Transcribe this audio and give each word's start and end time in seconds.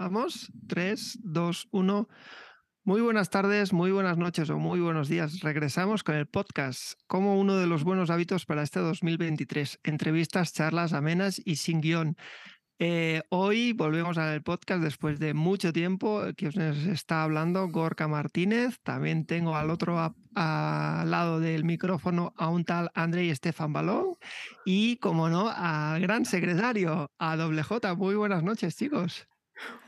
Vamos, 0.00 0.50
3, 0.66 1.18
2, 1.24 1.68
1. 1.72 2.08
Muy 2.84 3.02
buenas 3.02 3.28
tardes, 3.28 3.74
muy 3.74 3.90
buenas 3.90 4.16
noches 4.16 4.48
o 4.48 4.56
muy 4.56 4.80
buenos 4.80 5.08
días. 5.08 5.40
Regresamos 5.40 6.02
con 6.02 6.14
el 6.14 6.26
podcast 6.26 6.94
como 7.06 7.38
uno 7.38 7.58
de 7.58 7.66
los 7.66 7.84
buenos 7.84 8.08
hábitos 8.08 8.46
para 8.46 8.62
este 8.62 8.80
2023. 8.80 9.78
Entrevistas, 9.82 10.54
charlas 10.54 10.94
amenas 10.94 11.38
y 11.44 11.56
sin 11.56 11.82
guion. 11.82 12.16
Eh, 12.78 13.20
hoy 13.28 13.74
volvemos 13.74 14.16
al 14.16 14.42
podcast 14.42 14.82
después 14.82 15.18
de 15.18 15.34
mucho 15.34 15.70
tiempo 15.70 16.22
que 16.34 16.48
os 16.48 16.56
está 16.56 17.22
hablando 17.22 17.68
Gorka 17.68 18.08
Martínez. 18.08 18.78
También 18.82 19.26
tengo 19.26 19.54
al 19.54 19.68
otro 19.68 19.98
al 20.34 21.10
lado 21.10 21.40
del 21.40 21.64
micrófono 21.64 22.32
a 22.38 22.48
un 22.48 22.64
tal 22.64 22.90
Andrei 22.94 23.28
Estefan 23.28 23.74
Balón 23.74 24.14
y, 24.64 24.96
como 24.96 25.28
no, 25.28 25.50
al 25.54 26.00
gran 26.00 26.24
secretario, 26.24 27.12
a 27.18 27.36
Doble 27.36 27.62
J. 27.62 27.94
Muy 27.96 28.14
buenas 28.14 28.42
noches, 28.42 28.78
chicos. 28.78 29.28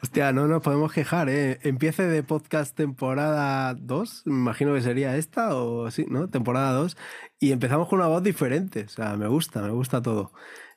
Hostia, 0.02 0.32
no 0.32 0.48
nos 0.48 0.62
podemos 0.62 0.92
quejar, 0.92 1.28
¿eh? 1.28 1.58
Empiece 1.62 2.02
de 2.06 2.22
podcast 2.22 2.76
temporada 2.76 3.74
2, 3.74 4.22
me 4.26 4.34
imagino 4.34 4.74
que 4.74 4.80
sería 4.82 5.16
esta, 5.16 5.54
o 5.54 5.90
sí, 5.90 6.06
¿no? 6.08 6.28
Temporada 6.28 6.72
2, 6.72 6.96
y 7.38 7.52
empezamos 7.52 7.88
con 7.88 8.00
una 8.00 8.08
voz 8.08 8.22
diferente, 8.22 8.84
o 8.84 8.88
sea, 8.88 9.16
me 9.16 9.28
gusta, 9.28 9.62
me 9.62 9.70
gusta 9.70 10.02
todo. 10.02 10.32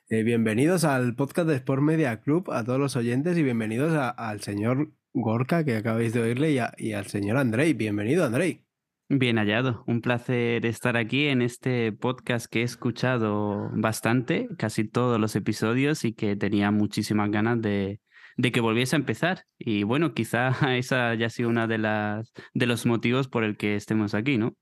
Eh, 0.08 0.22
bienvenidos 0.22 0.84
al 0.84 1.16
podcast 1.16 1.48
de 1.48 1.56
Sport 1.56 1.82
Media 1.82 2.20
Club, 2.20 2.50
a 2.52 2.64
todos 2.64 2.78
los 2.78 2.94
oyentes, 2.94 3.36
y 3.36 3.42
bienvenidos 3.42 3.92
al 3.94 4.40
señor 4.42 4.92
Gorka, 5.12 5.64
que 5.64 5.76
acabáis 5.76 6.12
de 6.12 6.22
oírle, 6.22 6.52
y, 6.52 6.60
y 6.78 6.92
al 6.92 7.06
señor 7.06 7.36
Andrei. 7.38 7.74
Bienvenido, 7.74 8.24
Andrei. 8.24 8.64
Bien 9.08 9.38
hallado, 9.38 9.84
un 9.86 10.00
placer 10.00 10.66
estar 10.66 10.96
aquí 10.96 11.26
en 11.26 11.42
este 11.42 11.92
podcast 11.92 12.46
que 12.46 12.60
he 12.60 12.64
escuchado 12.64 13.70
bastante, 13.74 14.48
casi 14.58 14.84
todos 14.84 15.20
los 15.20 15.36
episodios 15.36 16.04
y 16.04 16.12
que 16.12 16.34
tenía 16.36 16.70
muchísimas 16.72 17.30
ganas 17.30 17.60
de, 17.60 18.00
de 18.36 18.52
que 18.52 18.60
volviese 18.60 18.96
a 18.96 18.98
empezar. 18.98 19.44
Y 19.58 19.82
bueno, 19.82 20.14
quizá 20.14 20.50
esa 20.76 21.10
haya 21.10 21.30
sido 21.30 21.48
una 21.48 21.66
de 21.66 21.78
las 21.78 22.32
de 22.54 22.66
los 22.66 22.86
motivos 22.86 23.28
por 23.28 23.44
el 23.44 23.56
que 23.56 23.76
estemos 23.76 24.14
aquí, 24.14 24.38
¿no? 24.38 24.56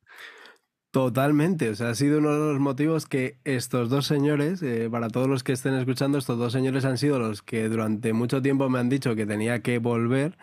Totalmente, 0.91 1.71
o 1.71 1.75
sea, 1.75 1.89
ha 1.89 1.95
sido 1.97 2.19
uno 2.19 2.33
de 2.33 2.53
los 2.53 2.61
motivos 2.61 3.07
que 3.07 3.41
estos 3.43 3.91
dos 3.91 4.07
señores, 4.07 4.63
eh, 4.63 4.89
para 4.89 5.09
todos 5.09 5.27
los 5.27 5.43
que 5.43 5.51
estén 5.51 5.75
escuchando, 5.75 6.19
estos 6.19 6.39
dos 6.39 6.53
señores 6.53 6.85
han 6.85 6.99
sido 6.99 7.19
los 7.19 7.43
que 7.43 7.69
durante 7.69 8.13
mucho 8.13 8.41
tiempo 8.41 8.71
me 8.71 8.79
han 8.79 8.89
dicho 8.89 9.17
que 9.17 9.27
tenía 9.27 9.61
que 9.61 9.79
volver 9.79 10.39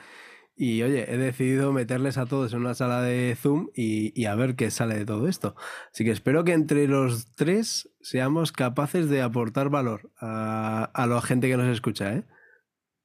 y 0.54 0.84
oye, 0.84 1.12
he 1.12 1.18
decidido 1.18 1.72
meterles 1.72 2.18
a 2.18 2.26
todos 2.26 2.52
en 2.52 2.60
una 2.60 2.74
sala 2.74 3.02
de 3.02 3.34
Zoom 3.36 3.70
y, 3.74 4.26
a 4.26 4.36
ver 4.36 4.58
qué 4.58 4.70
sale 4.72 4.96
de 4.96 5.06
todo 5.06 5.30
esto. 5.30 5.56
Así 5.94 6.04
que 6.04 6.12
espero 6.12 6.44
que 6.44 6.52
entre 6.52 6.86
los 6.88 7.32
tres 7.36 7.90
seamos 8.02 8.52
capaces 8.52 9.10
de 9.10 9.22
aportar 9.22 9.70
valor 9.70 10.12
a, 10.20 10.84
a 10.94 11.08
la 11.08 11.22
gente 11.22 11.48
que 11.48 11.58
nos 11.58 11.68
escucha, 11.68 12.14
¿eh? 12.14 12.26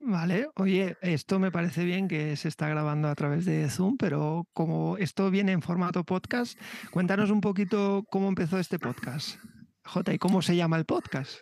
Vale, 0.08 0.46
oye, 0.54 0.96
esto 1.00 1.40
me 1.40 1.50
parece 1.50 1.84
bien 1.84 2.06
que 2.06 2.36
se 2.36 2.46
está 2.46 2.68
grabando 2.68 3.08
a 3.08 3.14
través 3.16 3.44
de 3.44 3.68
Zoom, 3.68 3.96
pero 3.96 4.46
como 4.52 4.96
esto 4.98 5.32
viene 5.32 5.50
en 5.50 5.62
formato 5.62 6.04
podcast, 6.04 6.56
cuéntanos 6.92 7.32
un 7.32 7.40
poquito 7.40 8.04
cómo 8.08 8.28
empezó 8.28 8.60
este 8.60 8.78
podcast. 8.78 9.40
J, 9.84 10.14
¿y 10.14 10.18
cómo 10.18 10.42
se 10.42 10.54
llama 10.54 10.76
el 10.76 10.84
podcast? 10.84 11.40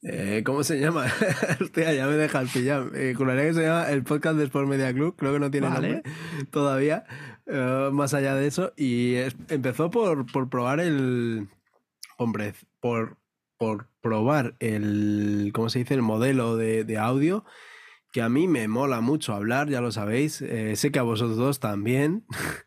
Eh, 0.00 0.42
¿Cómo 0.42 0.64
se 0.64 0.80
llama? 0.80 1.04
Hostia, 1.60 1.92
ya 1.92 2.06
me 2.06 2.14
deja 2.14 2.40
el 2.40 2.48
pillar. 2.48 2.92
Eh, 2.94 3.14
que 3.14 3.52
se 3.52 3.62
llama 3.62 3.90
el 3.90 4.04
podcast 4.04 4.38
de 4.38 4.44
Sport 4.44 4.68
Media 4.68 4.94
Club, 4.94 5.14
creo 5.14 5.34
que 5.34 5.40
no 5.40 5.50
tiene 5.50 5.68
nombre 5.68 6.02
todavía, 6.50 7.04
eh, 7.44 7.90
más 7.92 8.14
allá 8.14 8.36
de 8.36 8.46
eso. 8.46 8.72
Y 8.78 9.16
empezó 9.50 9.90
por, 9.90 10.24
por 10.32 10.48
probar 10.48 10.80
el. 10.80 11.50
Hombre, 12.16 12.54
por 12.80 13.18
por 13.58 13.88
probar 14.00 14.56
el, 14.60 15.50
¿cómo 15.54 15.68
se 15.68 15.80
dice? 15.80 15.94
El 15.94 16.02
modelo 16.02 16.56
de, 16.56 16.98
audio, 16.98 17.44
que 18.12 18.22
a 18.22 18.28
mí 18.28 18.48
me 18.48 18.68
mola 18.68 19.00
mucho 19.00 19.34
hablar, 19.34 19.68
ya 19.68 19.80
lo 19.80 19.92
sabéis. 19.92 20.42
Eh, 20.42 20.76
sé 20.76 20.90
que 20.90 20.98
a 20.98 21.02
vosotros 21.02 21.36
dos 21.36 21.60
también. 21.60 22.26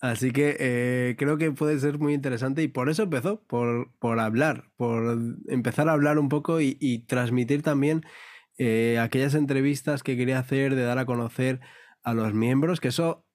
Así 0.00 0.32
que 0.32 0.56
eh, 0.60 1.16
creo 1.18 1.38
que 1.38 1.50
puede 1.52 1.78
ser 1.78 1.98
muy 1.98 2.12
interesante 2.12 2.62
y 2.62 2.68
por 2.68 2.90
eso 2.90 3.04
empezó, 3.04 3.42
por, 3.44 3.90
por 3.98 4.20
hablar, 4.20 4.70
por 4.76 5.16
empezar 5.48 5.88
a 5.88 5.92
hablar 5.92 6.18
un 6.18 6.28
poco 6.28 6.60
y, 6.60 7.04
transmitir 7.08 7.62
también 7.62 8.02
eh, 8.58 8.98
aquellas 9.00 9.34
entrevistas 9.34 10.02
que 10.02 10.16
quería 10.16 10.38
hacer, 10.38 10.74
de 10.74 10.82
dar 10.82 10.98
a 10.98 11.06
conocer 11.06 11.60
a 12.02 12.12
los 12.12 12.34
miembros, 12.34 12.80
que 12.80 12.88
eso, 12.88 13.26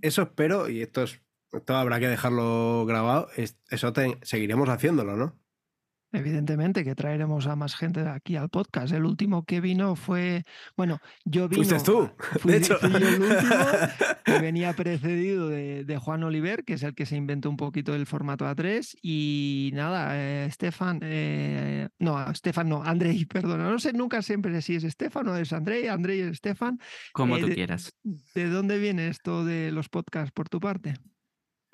eso 0.00 0.22
espero, 0.22 0.70
y 0.70 0.80
esto, 0.80 1.02
es, 1.02 1.20
esto 1.52 1.76
habrá 1.76 2.00
que 2.00 2.08
dejarlo 2.08 2.86
grabado, 2.86 3.28
eso 3.36 3.92
seguiremos 4.22 4.70
haciéndolo, 4.70 5.16
¿no? 5.16 5.43
Evidentemente 6.14 6.84
que 6.84 6.94
traeremos 6.94 7.48
a 7.48 7.56
más 7.56 7.74
gente 7.74 8.04
de 8.04 8.10
aquí 8.10 8.36
al 8.36 8.48
podcast. 8.48 8.92
El 8.92 9.04
último 9.04 9.44
que 9.44 9.60
vino 9.60 9.96
fue, 9.96 10.44
bueno, 10.76 11.00
yo 11.24 11.48
vino. 11.48 11.64
Fuiste 11.64 11.84
tú, 11.84 12.08
de 12.44 12.56
hecho. 12.56 12.78
el 12.80 13.20
último, 13.20 13.34
que 14.24 14.38
venía 14.38 14.72
precedido 14.74 15.48
de, 15.48 15.98
Juan 16.00 16.22
Oliver, 16.22 16.64
que 16.64 16.74
es 16.74 16.82
el 16.84 16.94
que 16.94 17.04
se 17.04 17.16
inventó 17.16 17.50
un 17.50 17.56
poquito 17.56 17.94
el 17.94 18.06
formato 18.06 18.44
A3. 18.44 18.96
Y 19.02 19.70
nada, 19.74 20.16
eh, 20.16 20.46
Estefan, 20.46 21.00
eh, 21.02 21.88
no, 21.98 22.30
Estefan 22.30 22.68
no, 22.68 22.82
Andrei, 22.84 23.24
perdona, 23.26 23.70
no 23.70 23.78
sé 23.80 23.92
nunca 23.92 24.22
siempre 24.22 24.62
si 24.62 24.76
es 24.76 24.84
Estefan 24.84 25.26
o 25.28 25.36
es 25.36 25.52
Andrei, 25.52 25.88
Andrei 25.88 26.20
es 26.20 26.28
Estefan. 26.28 26.78
Como 27.12 27.36
eh, 27.36 27.40
tú 27.40 27.48
quieras. 27.48 27.92
¿De 28.34 28.48
dónde 28.48 28.78
viene 28.78 29.08
esto 29.08 29.44
de 29.44 29.72
los 29.72 29.88
podcasts 29.88 30.30
por 30.32 30.48
tu 30.48 30.60
parte? 30.60 30.94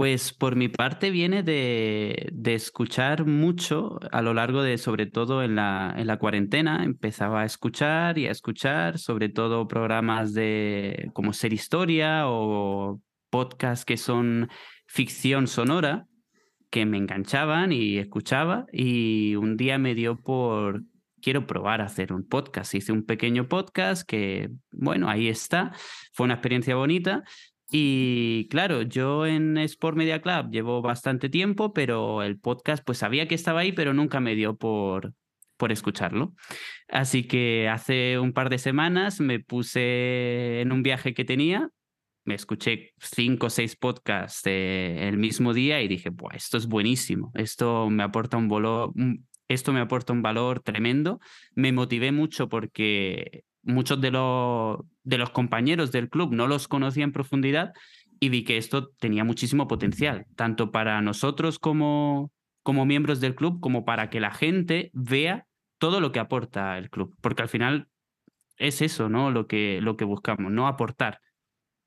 Pues 0.00 0.32
por 0.32 0.56
mi 0.56 0.68
parte 0.68 1.10
viene 1.10 1.42
de, 1.42 2.32
escuchar 2.46 3.26
mucho 3.26 4.00
a 4.12 4.22
lo 4.22 4.32
largo 4.32 4.62
de, 4.62 4.78
sobre 4.78 5.04
todo 5.04 5.42
en 5.42 5.56
la, 5.56 5.94
en 5.94 6.06
la 6.06 6.18
cuarentena, 6.18 6.84
empezaba 6.84 7.42
a 7.42 7.44
escuchar 7.44 8.16
y 8.16 8.26
a 8.26 8.30
escuchar, 8.30 8.98
sobre 8.98 9.28
todo 9.28 9.68
programas 9.68 10.32
de 10.32 11.10
como 11.12 11.34
Ser 11.34 11.52
Historia 11.52 12.22
o 12.28 13.02
podcasts 13.28 13.84
que 13.84 13.98
son 13.98 14.48
ficción 14.86 15.46
sonora, 15.46 16.06
que 16.70 16.86
me 16.86 16.96
enganchaban 16.96 17.70
y 17.70 17.98
escuchaba 17.98 18.64
y 18.72 19.36
un 19.36 19.58
día 19.58 19.76
me 19.76 19.94
dio 19.94 20.16
por, 20.18 20.82
quiero 21.20 21.46
probar 21.46 21.82
a 21.82 21.84
hacer 21.84 22.14
un 22.14 22.26
podcast. 22.26 22.74
Hice 22.74 22.92
un 22.92 23.04
pequeño 23.04 23.48
podcast 23.48 24.08
que, 24.08 24.48
bueno, 24.72 25.10
ahí 25.10 25.28
está, 25.28 25.72
fue 26.14 26.24
una 26.24 26.36
experiencia 26.36 26.74
bonita 26.74 27.22
y 27.70 28.48
claro, 28.50 28.82
yo 28.82 29.26
en 29.26 29.56
Sport 29.58 29.96
Media 29.96 30.20
Club 30.20 30.50
llevo 30.50 30.82
bastante 30.82 31.28
tiempo, 31.28 31.72
pero 31.72 32.22
el 32.22 32.38
podcast 32.38 32.84
pues 32.84 32.98
sabía 32.98 33.28
que 33.28 33.34
estaba 33.34 33.60
ahí, 33.60 33.72
pero 33.72 33.94
nunca 33.94 34.20
me 34.20 34.34
dio 34.34 34.56
por, 34.56 35.14
por 35.56 35.70
escucharlo. 35.70 36.34
Así 36.88 37.24
que 37.24 37.68
hace 37.68 38.18
un 38.18 38.32
par 38.32 38.50
de 38.50 38.58
semanas 38.58 39.20
me 39.20 39.38
puse 39.38 40.60
en 40.60 40.72
un 40.72 40.82
viaje 40.82 41.14
que 41.14 41.24
tenía, 41.24 41.68
me 42.24 42.34
escuché 42.34 42.92
cinco 42.98 43.46
o 43.46 43.50
seis 43.50 43.76
podcasts 43.76 44.42
el 44.46 45.16
mismo 45.16 45.54
día 45.54 45.80
y 45.82 45.88
dije, 45.88 46.10
pues 46.12 46.44
esto 46.44 46.58
es 46.58 46.66
buenísimo, 46.66 47.30
esto 47.34 47.88
me 47.88 48.02
aporta 48.02 48.36
un 48.36 48.48
valor, 48.48 48.92
esto 49.48 49.72
me 49.72 49.80
aporta 49.80 50.12
un 50.12 50.22
valor 50.22 50.60
tremendo. 50.60 51.18
Me 51.54 51.72
motivé 51.72 52.12
mucho 52.12 52.48
porque 52.48 53.44
muchos 53.62 54.00
de 54.00 54.10
los, 54.10 54.80
de 55.02 55.18
los 55.18 55.30
compañeros 55.30 55.92
del 55.92 56.08
club 56.08 56.32
no 56.32 56.46
los 56.46 56.68
conocía 56.68 57.04
en 57.04 57.12
profundidad 57.12 57.72
y 58.20 58.28
vi 58.28 58.44
que 58.44 58.58
esto 58.58 58.88
tenía 58.98 59.24
muchísimo 59.24 59.66
potencial, 59.66 60.26
tanto 60.36 60.70
para 60.70 61.00
nosotros 61.00 61.58
como, 61.58 62.30
como 62.62 62.84
miembros 62.84 63.20
del 63.20 63.34
club, 63.34 63.60
como 63.60 63.84
para 63.84 64.10
que 64.10 64.20
la 64.20 64.32
gente 64.32 64.90
vea 64.92 65.46
todo 65.78 66.00
lo 66.00 66.12
que 66.12 66.18
aporta 66.18 66.76
el 66.76 66.90
club, 66.90 67.16
porque 67.22 67.42
al 67.42 67.48
final 67.48 67.88
es 68.58 68.82
eso, 68.82 69.08
¿no? 69.08 69.30
Lo 69.30 69.46
que, 69.46 69.80
lo 69.80 69.96
que 69.96 70.04
buscamos, 70.04 70.52
no 70.52 70.68
aportar. 70.68 71.20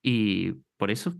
Y 0.02 0.54
por 0.78 0.90
eso. 0.90 1.14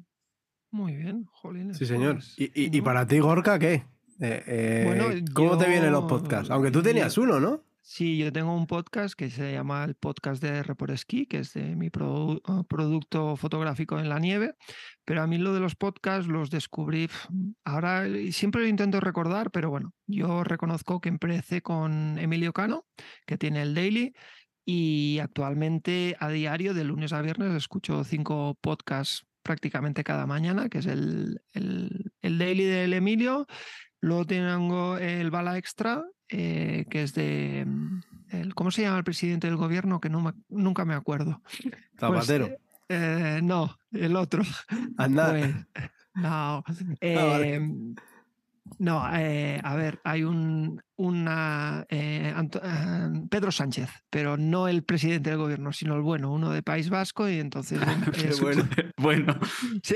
Muy 0.72 0.96
bien, 0.96 1.26
Jolín. 1.32 1.74
Sí, 1.76 1.86
señor. 1.86 2.16
Pues, 2.16 2.34
¿Y, 2.38 2.76
y, 2.76 2.82
para 2.82 3.06
ti, 3.06 3.20
Gorka, 3.20 3.60
qué? 3.60 3.86
Eh, 4.20 4.44
eh, 4.48 5.24
¿Cómo 5.34 5.58
te 5.58 5.68
vienen 5.70 5.92
los 5.92 6.06
podcasts? 6.06 6.50
Aunque 6.50 6.72
tú 6.72 6.82
tenías 6.82 7.18
uno, 7.20 7.40
¿no? 7.40 7.64
Sí, 7.86 8.18
yo 8.18 8.32
tengo 8.32 8.56
un 8.56 8.66
podcast 8.66 9.14
que 9.14 9.30
se 9.30 9.52
llama 9.52 9.84
el 9.84 9.96
podcast 9.96 10.42
de 10.42 10.60
R 10.60 10.74
por 10.74 10.90
Esquí, 10.90 11.26
que 11.26 11.40
es 11.40 11.52
de 11.54 11.76
mi 11.76 11.90
ah, 11.94 12.64
producto 12.66 13.36
fotográfico 13.36 14.00
en 14.00 14.08
la 14.08 14.20
nieve, 14.20 14.56
pero 15.04 15.22
a 15.22 15.28
mí 15.28 15.38
lo 15.38 15.54
de 15.54 15.60
los 15.60 15.76
podcasts 15.76 16.30
los 16.30 16.50
descubrí, 16.50 17.10
ahora 17.66 18.06
siempre 18.32 18.62
lo 18.62 18.68
intento 18.70 19.02
recordar, 19.02 19.52
pero 19.52 19.70
bueno, 19.70 19.94
yo 20.08 20.46
reconozco 20.46 21.02
que 21.02 21.10
empecé 21.10 21.62
con 21.62 22.18
Emilio 22.20 22.54
Cano, 22.54 22.86
que 23.26 23.38
tiene 23.38 23.62
el 23.62 23.76
Daily, 23.76 24.14
y 24.64 25.20
actualmente 25.20 26.16
a 26.22 26.30
diario, 26.30 26.74
de 26.74 26.86
lunes 26.86 27.12
a 27.12 27.22
viernes, 27.22 27.54
escucho 27.54 28.06
cinco 28.06 28.58
podcasts 28.62 29.26
prácticamente 29.44 30.06
cada 30.06 30.26
mañana, 30.26 30.70
que 30.70 30.78
es 30.78 30.86
el, 30.86 31.42
el, 31.52 32.14
el 32.22 32.38
Daily 32.38 32.64
del 32.64 32.94
Emilio, 32.94 33.46
luego 34.00 34.26
tengo 34.26 34.98
el 34.98 35.32
Bala 35.32 35.58
Extra, 35.58 36.02
eh, 36.36 36.86
que 36.90 37.04
es 37.04 37.14
de. 37.14 37.64
Mm, 37.68 38.02
el, 38.32 38.56
¿Cómo 38.56 38.72
se 38.72 38.82
llama 38.82 38.98
el 38.98 39.04
presidente 39.04 39.46
del 39.46 39.56
gobierno? 39.56 40.02
Que 40.02 40.10
no 40.10 40.34
nunca 40.50 40.84
me 40.84 40.96
acuerdo. 40.96 41.42
Pues, 41.96 42.26
Zapatero. 42.26 42.50
Eh, 42.90 43.40
no, 43.44 43.78
el 43.92 44.16
otro. 44.16 44.44
Andar. 44.98 45.68
no. 46.16 46.64
Ah, 47.06 47.42
em, 47.42 47.96
No, 48.80 49.04
eh, 49.14 49.60
a 49.64 49.76
ver, 49.76 50.00
hay 50.04 50.24
un 50.24 50.82
una 50.96 51.86
eh, 51.90 52.34
eh, 52.34 53.10
Pedro 53.30 53.52
Sánchez, 53.52 53.90
pero 54.10 54.38
no 54.38 54.68
el 54.68 54.84
presidente 54.84 55.32
del 55.32 55.40
gobierno, 55.40 55.74
sino 55.74 55.96
el 55.96 56.02
bueno, 56.02 56.32
uno 56.32 56.52
de 56.52 56.62
País 56.64 56.90
Vasco, 56.90 57.28
y 57.28 57.40
entonces 57.40 57.80
bueno. 58.42 58.68
bueno. 58.98 59.38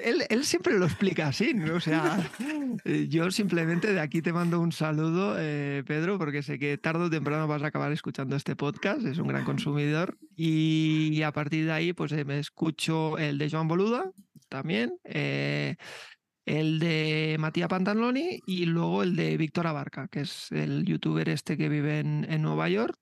Él, 0.04 0.24
él, 0.30 0.44
siempre 0.44 0.78
lo 0.78 0.86
explica 0.86 1.28
así, 1.28 1.54
o 1.72 1.80
sea, 1.80 2.30
yo 3.08 3.32
simplemente 3.32 3.94
de 3.94 4.00
aquí 4.00 4.22
te 4.22 4.34
mando 4.34 4.60
un 4.60 4.72
saludo, 4.72 5.36
Pedro, 5.36 6.18
porque 6.18 6.42
sé 6.42 6.60
que 6.60 6.78
tarde 6.78 7.06
o 7.06 7.10
temprano 7.10 7.48
vas 7.48 7.64
a 7.64 7.68
acabar 7.68 7.92
escuchando 7.92 8.36
este 8.36 8.56
podcast, 8.56 9.06
es 9.06 9.18
un 9.18 9.28
gran 9.28 9.46
consumidor, 9.46 10.18
y 10.36 11.22
a 11.22 11.32
partir 11.32 11.66
de 11.66 11.72
ahí, 11.72 11.94
pues 11.94 12.12
me 12.26 12.40
escucho 12.40 13.18
el 13.18 13.38
de 13.38 13.50
Joan 13.50 13.68
Boluda 13.68 14.12
también 14.50 14.98
el 16.48 16.80
de 16.80 17.36
Matías 17.40 17.68
Pantaloni 17.68 18.40
y 18.48 18.66
luego 18.66 19.04
el 19.04 19.18
de 19.18 19.36
Víctor 19.36 19.68
Abarca, 19.68 20.08
que 20.08 20.22
es 20.22 20.50
el 20.54 20.86
youtuber 20.86 21.28
este 21.28 21.58
que 21.58 21.68
vive 21.68 22.00
en, 22.00 22.42
Nueva 22.42 22.70
York. 22.70 22.98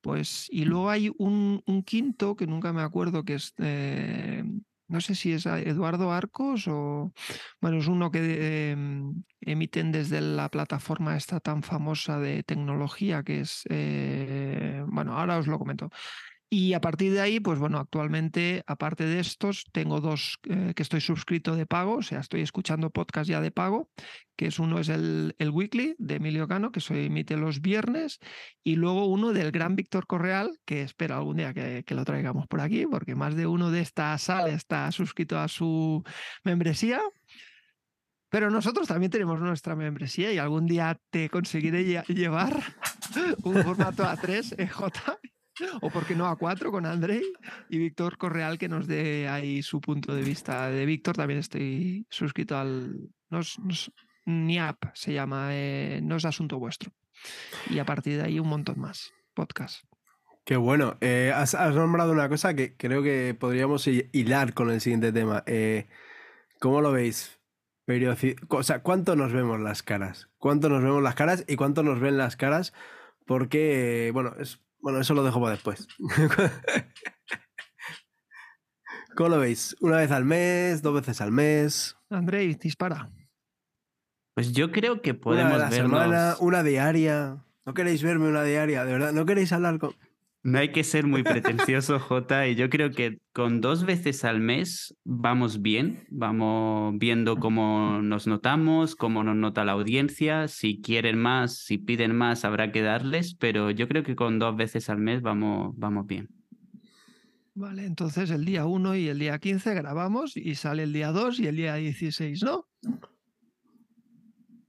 Pues, 0.00 0.48
y 0.50 0.64
luego 0.64 0.90
hay 0.90 1.10
un, 1.16 1.62
quinto 1.86 2.34
que 2.34 2.46
nunca 2.48 2.72
me 2.72 2.82
acuerdo, 2.82 3.24
que 3.24 3.34
es, 3.34 3.54
eh, 3.58 4.42
no 4.88 5.00
sé 5.00 5.14
si 5.14 5.32
es 5.32 5.46
Eduardo 5.46 6.10
Arcos 6.12 6.66
o, 6.66 7.12
bueno, 7.60 7.78
es 7.78 7.86
uno 7.86 8.10
que 8.10 8.72
em, 8.72 9.22
emiten 9.42 9.92
desde 9.92 10.20
la 10.20 10.48
plataforma 10.48 11.16
esta 11.16 11.38
tan 11.38 11.62
famosa 11.62 12.18
de 12.18 12.42
tecnología 12.42 13.22
que 13.22 13.40
es, 13.40 13.62
eh, 13.70 14.82
bueno, 14.88 15.16
ahora 15.16 15.38
os 15.38 15.46
lo 15.46 15.58
comento. 15.58 15.90
Y 16.50 16.72
a 16.72 16.80
partir 16.80 17.12
de 17.12 17.20
ahí, 17.20 17.40
pues 17.40 17.58
bueno, 17.58 17.78
actualmente, 17.78 18.62
aparte 18.66 19.04
de 19.04 19.20
estos, 19.20 19.66
tengo 19.70 20.00
dos 20.00 20.38
eh, 20.48 20.72
que 20.74 20.82
estoy 20.82 21.02
suscrito 21.02 21.54
de 21.54 21.66
pago, 21.66 21.96
o 21.96 22.02
sea, 22.02 22.20
estoy 22.20 22.40
escuchando 22.40 22.88
podcast 22.88 23.28
ya 23.28 23.42
de 23.42 23.50
pago, 23.50 23.90
que 24.34 24.46
es 24.46 24.58
uno 24.58 24.78
es 24.78 24.88
el, 24.88 25.34
el 25.38 25.50
Weekly 25.50 25.94
de 25.98 26.14
Emilio 26.14 26.48
Cano, 26.48 26.72
que 26.72 26.80
se 26.80 27.04
emite 27.04 27.36
los 27.36 27.60
viernes, 27.60 28.18
y 28.64 28.76
luego 28.76 29.06
uno 29.06 29.34
del 29.34 29.52
gran 29.52 29.76
Víctor 29.76 30.06
Correal, 30.06 30.58
que 30.64 30.80
espero 30.80 31.16
algún 31.16 31.36
día 31.36 31.52
que, 31.52 31.84
que, 31.84 31.94
lo 31.94 32.06
traigamos 32.06 32.46
por 32.46 32.62
aquí, 32.62 32.86
porque 32.86 33.14
más 33.14 33.36
de 33.36 33.46
uno 33.46 33.70
de 33.70 33.80
esta 33.80 34.16
sala 34.16 34.48
está 34.48 34.90
suscrito 34.90 35.38
a 35.38 35.48
su 35.48 36.02
membresía. 36.44 37.02
Pero 38.30 38.50
nosotros 38.50 38.88
también 38.88 39.10
tenemos 39.10 39.38
nuestra 39.40 39.74
membresía 39.74 40.32
y 40.32 40.38
algún 40.38 40.66
día 40.66 40.98
te 41.10 41.28
conseguiré 41.30 42.02
llevar 42.08 42.62
un 43.42 43.62
formato 43.62 44.04
A3 44.04 44.54
EJ 44.58 44.82
o 45.80 45.90
por 45.90 46.06
qué 46.06 46.14
no 46.14 46.26
a 46.26 46.36
cuatro 46.36 46.70
con 46.70 46.86
Andrei 46.86 47.22
y 47.68 47.78
Víctor 47.78 48.18
Correal 48.18 48.58
que 48.58 48.68
nos 48.68 48.86
dé 48.86 49.28
ahí 49.28 49.62
su 49.62 49.80
punto 49.80 50.14
de 50.14 50.22
vista. 50.22 50.70
De 50.70 50.86
Víctor 50.86 51.16
también 51.16 51.40
estoy 51.40 52.06
suscrito 52.10 52.56
al 52.56 53.10
nos, 53.30 53.58
NIAP, 54.26 54.84
se 54.94 55.12
llama, 55.12 55.48
eh, 55.52 56.00
no 56.02 56.16
es 56.16 56.24
asunto 56.24 56.58
vuestro. 56.58 56.92
Y 57.70 57.78
a 57.78 57.84
partir 57.84 58.16
de 58.18 58.24
ahí 58.24 58.38
un 58.38 58.48
montón 58.48 58.78
más, 58.78 59.12
podcast. 59.34 59.84
Qué 60.44 60.56
bueno. 60.56 60.96
Eh, 61.00 61.32
has, 61.34 61.54
nombrado 61.74 62.12
una 62.12 62.28
cosa 62.28 62.54
que 62.54 62.76
creo 62.76 63.02
que 63.02 63.36
podríamos 63.38 63.86
hilar 63.86 64.54
con 64.54 64.70
el 64.70 64.80
siguiente 64.80 65.12
tema. 65.12 65.42
Eh, 65.46 65.88
¿Cómo 66.58 66.80
lo 66.80 66.92
veis? 66.92 67.38
O 68.48 68.62
sea, 68.62 68.82
¿cuánto 68.82 69.16
nos 69.16 69.32
vemos 69.32 69.60
las 69.60 69.82
caras? 69.82 70.28
¿Cuánto 70.36 70.68
nos 70.68 70.82
vemos 70.82 71.02
las 71.02 71.14
caras 71.14 71.44
y 71.48 71.56
cuánto 71.56 71.82
nos 71.82 72.00
ven 72.00 72.18
las 72.18 72.36
caras? 72.36 72.74
Porque, 73.26 74.10
bueno, 74.12 74.34
es 74.38 74.60
bueno, 74.80 75.00
eso 75.00 75.14
lo 75.14 75.22
dejo 75.22 75.40
para 75.40 75.52
después. 75.52 75.86
¿Cómo 79.16 79.30
lo 79.30 79.38
veis? 79.40 79.74
¿Una 79.80 79.96
vez 79.96 80.10
al 80.12 80.24
mes? 80.24 80.82
¿Dos 80.82 80.94
veces 80.94 81.20
al 81.20 81.32
mes? 81.32 81.96
Andrei, 82.08 82.54
dispara. 82.54 83.10
Pues 84.34 84.52
yo 84.52 84.70
creo 84.70 85.02
que 85.02 85.14
podemos 85.14 85.56
una 85.56 85.70
semana, 85.70 86.36
una 86.38 86.62
diaria. 86.62 87.44
¿No 87.66 87.74
queréis 87.74 88.02
verme 88.02 88.28
una 88.28 88.44
diaria? 88.44 88.84
¿De 88.84 88.92
verdad? 88.92 89.12
¿No 89.12 89.26
queréis 89.26 89.52
hablar 89.52 89.78
con.? 89.78 89.96
No 90.48 90.58
hay 90.58 90.72
que 90.72 90.82
ser 90.82 91.06
muy 91.06 91.22
pretencioso, 91.22 91.98
Jota, 92.00 92.48
y 92.48 92.54
yo 92.54 92.70
creo 92.70 92.90
que 92.90 93.18
con 93.34 93.60
dos 93.60 93.84
veces 93.84 94.24
al 94.24 94.40
mes 94.40 94.94
vamos 95.04 95.60
bien, 95.60 96.06
vamos 96.08 96.94
viendo 96.96 97.36
cómo 97.36 98.00
nos 98.00 98.26
notamos, 98.26 98.96
cómo 98.96 99.22
nos 99.22 99.36
nota 99.36 99.66
la 99.66 99.72
audiencia, 99.72 100.48
si 100.48 100.80
quieren 100.80 101.18
más, 101.18 101.58
si 101.58 101.76
piden 101.76 102.16
más, 102.16 102.46
habrá 102.46 102.72
que 102.72 102.80
darles, 102.80 103.34
pero 103.34 103.70
yo 103.70 103.88
creo 103.88 104.02
que 104.02 104.16
con 104.16 104.38
dos 104.38 104.56
veces 104.56 104.88
al 104.88 104.96
mes 104.96 105.20
vamos, 105.20 105.74
vamos 105.76 106.06
bien. 106.06 106.28
Vale, 107.52 107.84
entonces 107.84 108.30
el 108.30 108.46
día 108.46 108.64
1 108.64 108.96
y 108.96 109.08
el 109.08 109.18
día 109.18 109.38
15 109.38 109.74
grabamos 109.74 110.34
y 110.34 110.54
sale 110.54 110.84
el 110.84 110.94
día 110.94 111.12
2 111.12 111.40
y 111.40 111.46
el 111.46 111.56
día 111.56 111.74
16, 111.74 112.42
¿no? 112.42 112.66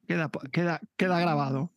Queda, 0.07 0.29
queda, 0.51 0.81
queda 0.97 1.19
grabado 1.21 1.71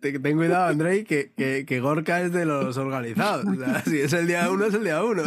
ten 0.00 0.36
cuidado, 0.36 0.68
Andrei, 0.68 1.04
que, 1.04 1.32
que, 1.34 1.80
Gorka 1.80 2.20
es 2.22 2.32
de 2.32 2.44
los 2.44 2.76
organizados. 2.76 3.44
si 3.84 4.00
es 4.00 4.12
el 4.12 4.26
día 4.26 4.50
uno, 4.50 4.66
es 4.66 4.74
el 4.74 4.84
día 4.84 5.02
uno. 5.02 5.22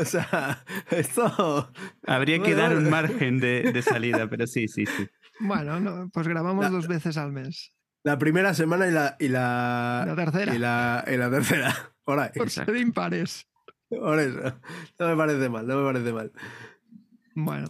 o 0.00 0.04
sea, 0.04 0.64
esto. 0.90 1.72
Habría 2.06 2.42
que 2.42 2.54
dar 2.54 2.76
un 2.76 2.90
margen 2.90 3.40
de, 3.40 3.82
salida, 3.82 4.28
pero 4.28 4.46
sí, 4.46 4.68
sí, 4.68 4.86
sí. 4.86 5.08
Bueno, 5.40 6.10
pues 6.12 6.28
grabamos 6.28 6.70
dos 6.70 6.88
veces 6.88 7.16
al 7.16 7.32
mes. 7.32 7.72
La 8.02 8.18
primera 8.18 8.54
semana 8.54 8.88
y 8.88 8.92
la. 8.92 9.16
Y 9.18 9.28
la, 9.28 10.12
tercera. 10.16 10.54
Y 10.54 10.58
la, 10.58 11.04
y 11.06 11.16
la 11.16 11.30
tercera. 11.30 11.92
Por 12.04 12.50
ser 12.50 12.76
impares. 12.76 13.46
Por 13.88 14.18
eso. 14.18 14.40
No 14.98 15.08
me 15.08 15.16
parece 15.16 15.48
mal, 15.48 15.66
no 15.66 15.78
me 15.78 15.92
parece 15.92 16.12
mal. 16.12 16.32
Bueno. 17.34 17.66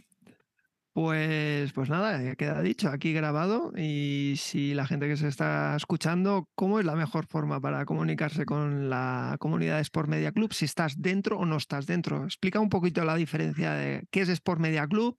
Pues, 0.92 1.72
pues 1.72 1.88
nada, 1.88 2.34
queda 2.34 2.60
dicho, 2.62 2.88
aquí 2.88 3.12
grabado. 3.12 3.72
Y 3.76 4.34
si 4.36 4.74
la 4.74 4.86
gente 4.86 5.06
que 5.06 5.16
se 5.16 5.28
está 5.28 5.76
escuchando, 5.76 6.48
¿cómo 6.56 6.80
es 6.80 6.84
la 6.84 6.96
mejor 6.96 7.26
forma 7.26 7.60
para 7.60 7.84
comunicarse 7.84 8.44
con 8.44 8.90
la 8.90 9.36
comunidad 9.38 9.76
de 9.76 9.82
Sport 9.82 10.08
Media 10.08 10.32
Club? 10.32 10.52
Si 10.52 10.64
estás 10.64 11.00
dentro 11.00 11.38
o 11.38 11.46
no 11.46 11.56
estás 11.58 11.86
dentro. 11.86 12.24
Explica 12.24 12.58
un 12.58 12.68
poquito 12.68 13.04
la 13.04 13.14
diferencia 13.14 13.72
de 13.74 14.04
qué 14.10 14.22
es 14.22 14.28
Sport 14.28 14.60
Media 14.60 14.86
Club 14.88 15.16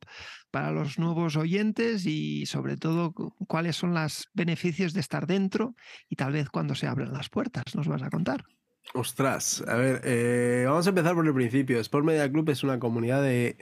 para 0.52 0.72
los 0.72 1.00
nuevos 1.00 1.38
oyentes 1.38 2.06
y 2.06 2.46
sobre 2.48 2.76
todo 2.76 3.14
cuáles 3.48 3.78
son 3.78 3.94
los 3.94 4.28
beneficios 4.34 4.94
de 4.94 5.00
estar 5.00 5.26
dentro 5.26 5.76
y 6.10 6.18
tal 6.18 6.34
vez 6.34 6.50
cuando 6.50 6.76
se 6.76 6.88
abren 6.88 7.14
las 7.14 7.30
puertas. 7.30 7.76
Nos 7.76 7.88
vas 7.88 8.04
a 8.04 8.10
contar. 8.10 8.44
Ostras, 8.94 9.64
a 9.68 9.76
ver, 9.76 10.02
eh, 10.04 10.66
vamos 10.68 10.86
a 10.86 10.90
empezar 10.90 11.16
por 11.16 11.26
el 11.26 11.34
principio. 11.34 11.80
Sport 11.80 12.04
Media 12.04 12.30
Club 12.30 12.50
es 12.50 12.62
una 12.64 12.78
comunidad 12.78 13.24
de, 13.24 13.56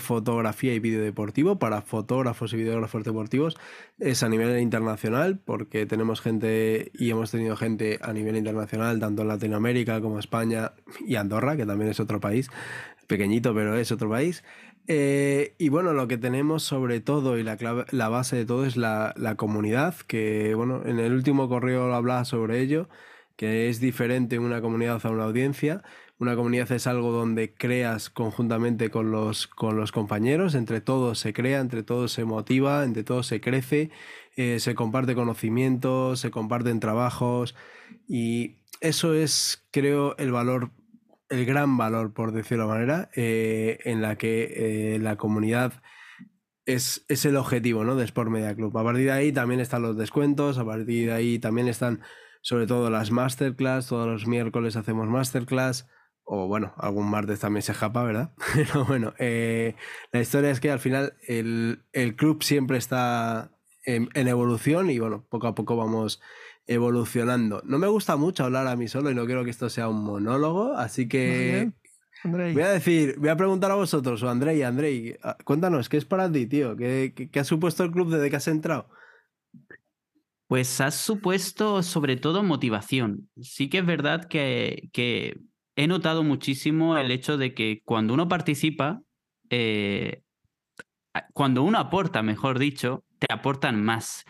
fotografía 0.00 0.74
y 0.74 0.80
vídeo 0.80 1.00
deportivo 1.00 1.60
para 1.60 1.80
fotógrafos 1.82 2.52
y 2.52 2.56
videógrafos 2.56 3.04
deportivos. 3.04 3.56
Es 4.00 4.24
a 4.24 4.28
nivel 4.28 4.58
internacional 4.58 5.38
porque 5.38 5.86
tenemos 5.86 6.20
gente 6.20 6.90
y 6.92 7.10
hemos 7.10 7.30
tenido 7.30 7.56
gente 7.56 8.00
a 8.02 8.12
nivel 8.12 8.36
internacional, 8.36 8.98
tanto 8.98 9.22
en 9.22 9.28
Latinoamérica 9.28 10.00
como 10.00 10.18
España 10.18 10.72
y 11.06 11.14
Andorra, 11.14 11.56
que 11.56 11.64
también 11.64 11.92
es 11.92 12.00
otro 12.00 12.18
país, 12.18 12.50
pequeñito, 13.06 13.54
pero 13.54 13.76
es 13.76 13.92
otro 13.92 14.10
país. 14.10 14.42
Eh, 14.88 15.54
y 15.58 15.68
bueno, 15.68 15.92
lo 15.92 16.08
que 16.08 16.18
tenemos 16.18 16.64
sobre 16.64 17.00
todo 17.00 17.38
y 17.38 17.44
la, 17.44 17.56
la 17.90 18.08
base 18.08 18.34
de 18.34 18.44
todo 18.44 18.66
es 18.66 18.76
la, 18.76 19.14
la 19.16 19.36
comunidad, 19.36 19.94
que 20.08 20.54
bueno, 20.56 20.82
en 20.84 20.98
el 20.98 21.12
último 21.12 21.48
correo 21.48 21.94
hablaba 21.94 22.24
sobre 22.24 22.60
ello 22.60 22.88
que 23.38 23.68
es 23.68 23.78
diferente 23.78 24.34
en 24.34 24.42
una 24.42 24.60
comunidad 24.60 25.00
a 25.06 25.10
una 25.10 25.22
audiencia. 25.22 25.84
Una 26.18 26.34
comunidad 26.34 26.72
es 26.72 26.88
algo 26.88 27.12
donde 27.12 27.54
creas 27.54 28.10
conjuntamente 28.10 28.90
con 28.90 29.12
los, 29.12 29.46
con 29.46 29.76
los 29.76 29.92
compañeros, 29.92 30.56
entre 30.56 30.80
todos 30.80 31.20
se 31.20 31.32
crea, 31.32 31.60
entre 31.60 31.84
todos 31.84 32.10
se 32.10 32.24
motiva, 32.24 32.84
entre 32.84 33.04
todos 33.04 33.28
se 33.28 33.40
crece, 33.40 33.90
eh, 34.36 34.58
se 34.58 34.74
comparte 34.74 35.14
conocimientos, 35.14 36.18
se 36.18 36.32
comparten 36.32 36.80
trabajos 36.80 37.54
y 38.08 38.56
eso 38.80 39.14
es, 39.14 39.64
creo, 39.70 40.16
el 40.18 40.32
valor, 40.32 40.72
el 41.28 41.46
gran 41.46 41.76
valor, 41.76 42.12
por 42.12 42.32
decirlo 42.32 42.64
de 42.64 42.70
manera, 42.70 43.10
eh, 43.14 43.78
en 43.84 44.02
la 44.02 44.16
que 44.18 44.94
eh, 44.94 44.98
la 44.98 45.14
comunidad 45.14 45.74
es, 46.66 47.04
es, 47.06 47.24
el 47.24 47.36
objetivo 47.36 47.84
¿no? 47.84 47.94
de 47.94 48.04
Sport 48.04 48.30
Media 48.30 48.56
Club. 48.56 48.76
A 48.76 48.82
partir 48.82 49.04
de 49.04 49.12
ahí 49.12 49.30
también 49.30 49.60
están 49.60 49.82
los 49.82 49.96
descuentos, 49.96 50.58
a 50.58 50.64
partir 50.64 51.06
de 51.06 51.12
ahí 51.12 51.38
también 51.38 51.68
están 51.68 52.00
sobre 52.42 52.66
todo 52.66 52.90
las 52.90 53.10
masterclass, 53.10 53.88
todos 53.88 54.06
los 54.06 54.26
miércoles 54.26 54.76
hacemos 54.76 55.08
masterclass, 55.08 55.86
o 56.30 56.46
bueno, 56.46 56.74
algún 56.76 57.10
martes 57.10 57.40
también 57.40 57.62
se 57.62 57.72
japa, 57.72 58.02
¿verdad? 58.04 58.32
Pero 58.54 58.84
bueno, 58.84 59.14
eh, 59.18 59.74
la 60.12 60.20
historia 60.20 60.50
es 60.50 60.60
que 60.60 60.70
al 60.70 60.78
final 60.78 61.14
el, 61.26 61.82
club 62.16 62.42
siempre 62.42 62.76
está 62.76 63.50
en, 63.84 64.10
evolución 64.14 64.90
y 64.90 64.98
bueno, 64.98 65.26
poco 65.30 65.46
a 65.46 65.54
poco 65.54 65.76
vamos 65.76 66.20
evolucionando. 66.66 67.62
No 67.64 67.78
me 67.78 67.86
gusta 67.86 68.16
mucho 68.16 68.44
hablar 68.44 68.66
a 68.66 68.76
mí 68.76 68.88
solo 68.88 69.10
y 69.10 69.14
no 69.14 69.24
quiero 69.24 69.42
que 69.42 69.50
esto 69.50 69.70
sea 69.70 69.88
un 69.88 70.04
monólogo, 70.04 70.74
así 70.76 71.08
que 71.08 71.72
voy 72.24 72.62
a 72.62 72.72
decir, 72.72 73.16
voy 73.18 73.30
a 73.30 73.36
preguntar 73.36 73.70
a 73.70 73.76
vosotros, 73.76 74.22
o 74.22 74.28
Andrei, 74.28 74.62
Andrei, 74.62 75.16
ah, 75.22 75.38
cuéntanos, 75.44 75.88
¿qué 75.88 75.96
es 75.96 76.04
para 76.04 76.30
ti, 76.30 76.46
tío? 76.46 76.76
¿Qué, 76.76 77.14
qué, 77.16 77.30
qué 77.30 77.40
ha 77.40 77.44
supuesto 77.44 77.84
el 77.84 77.90
club 77.90 78.10
desde 78.10 78.28
que 78.28 78.36
has 78.36 78.48
entrado? 78.48 78.90
Pues 80.48 80.80
has 80.80 80.94
supuesto 80.96 81.82
sobre 81.82 82.16
todo 82.16 82.42
motivación. 82.42 83.30
Sí 83.40 83.68
que 83.68 83.78
es 83.78 83.86
verdad 83.86 84.24
que, 84.24 84.90
he 85.76 85.86
notado 85.86 86.24
muchísimo 86.24 86.98
el 86.98 87.12
hecho 87.12 87.38
de 87.38 87.54
que 87.54 87.82
cuando 87.84 88.14
uno 88.14 88.26
participa, 88.26 89.00
eh, 89.50 90.22
cuando 91.32 91.62
uno 91.62 91.78
aporta, 91.78 92.22
mejor 92.22 92.58
dicho, 92.58 93.04
te 93.20 93.32
aportan 93.32 93.80
más 93.84 94.24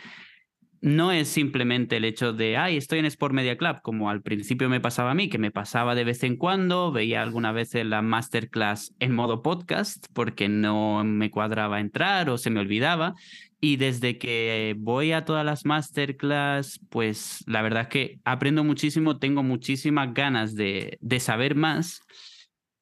no 0.81 1.11
es 1.13 1.29
simplemente 1.29 1.97
el 1.97 2.05
hecho 2.05 2.33
de, 2.33 2.57
ay, 2.57 2.77
estoy 2.77 3.01
en 3.01 3.05
Sport 3.07 3.35
Media 3.35 3.57
Club, 3.57 3.81
como 3.83 4.11
al 4.11 4.23
principio 4.23 4.69
me 4.69 4.81
pasaba 4.81 5.11
a 5.11 5.15
mí, 5.15 5.29
que 5.29 5.39
me 5.39 5.51
pasaba 5.51 5.95
de 5.95 6.05
vez 6.05 6.23
en 6.23 6.37
cuando, 6.37 6.93
veía 6.93 7.23
alguna 7.23 7.53
vez 7.53 7.75
la 7.75 8.03
masterclass 8.03 8.95
en 9.01 9.15
modo 9.15 9.43
podcast 9.43 10.07
porque 10.13 10.49
no 10.49 11.03
me 11.05 11.31
cuadraba 11.31 11.81
entrar 11.81 12.31
o 12.31 12.39
se 12.39 12.51
me 12.51 12.61
olvidaba. 12.61 13.15
Y 13.61 13.77
desde 13.77 14.19
que 14.19 14.77
voy 14.79 15.13
a 15.13 15.25
todas 15.25 15.45
las 15.45 15.65
masterclass, 15.65 16.81
pues 16.91 17.43
la 17.47 17.63
verdad 17.63 17.83
es 17.83 17.89
que 17.89 18.21
aprendo 18.25 18.63
muchísimo, 18.63 19.19
tengo 19.19 19.43
muchísimas 19.43 20.15
ganas 20.15 20.55
de, 20.55 20.97
de 21.01 21.21
saber 21.21 21.57
más 21.57 22.01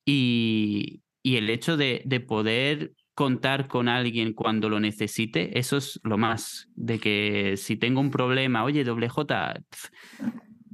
y, 0.05 1.01
y 1.23 1.37
el 1.37 1.49
hecho 1.49 1.77
de, 1.77 2.03
de 2.05 2.21
poder 2.21 2.93
contar 3.15 3.67
con 3.67 3.89
alguien 3.89 4.35
cuando 4.35 4.69
lo 4.69 4.79
necesite, 4.79 5.59
eso 5.59 5.79
es 5.79 5.99
lo 6.05 6.19
más, 6.19 6.69
de 6.75 6.99
que 7.01 7.57
si 7.57 7.77
tengo 7.77 7.99
un 8.03 8.11
problema, 8.11 8.63
oye, 8.63 8.85
doble 8.85 9.09
J, 9.09 9.63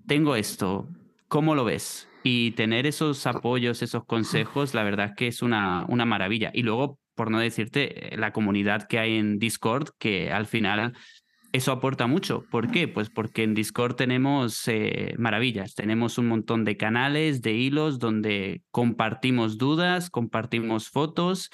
tengo 0.09 0.35
esto, 0.35 0.89
¿cómo 1.29 1.55
lo 1.55 1.65
ves? 1.65 2.09
Y 2.25 2.51
tener 2.53 2.87
esos 2.87 3.27
apoyos, 3.29 3.83
esos 3.83 4.05
consejos, 4.05 4.75
la 4.75 4.83
verdad 4.83 5.07
es 5.11 5.13
que 5.17 5.27
es 5.29 5.41
una, 5.41 5.87
una 5.89 6.05
maravilla. 6.05 6.51
Y 6.53 6.63
luego, 6.63 6.99
por 7.15 7.31
no 7.31 7.39
decirte, 7.39 8.13
la 8.17 8.33
comunidad 8.33 8.87
que 8.87 8.99
hay 8.99 9.17
en 9.17 9.39
Discord, 9.39 9.91
que 9.99 10.33
al 10.33 10.47
final 10.47 10.95
eso 11.53 11.71
aporta 11.71 12.07
mucho. 12.07 12.45
¿Por 12.51 12.71
qué? 12.71 12.89
Pues 12.89 13.11
porque 13.11 13.43
en 13.43 13.55
Discord 13.55 13.95
tenemos 13.95 14.67
eh, 14.69 15.15
maravillas, 15.19 15.75
tenemos 15.75 16.17
un 16.17 16.27
montón 16.29 16.65
de 16.65 16.77
canales, 16.79 17.43
de 17.43 17.53
hilos 17.53 17.99
donde 17.99 18.63
compartimos 18.71 19.59
dudas, 19.59 20.09
compartimos 20.09 20.89
fotos 20.89 21.51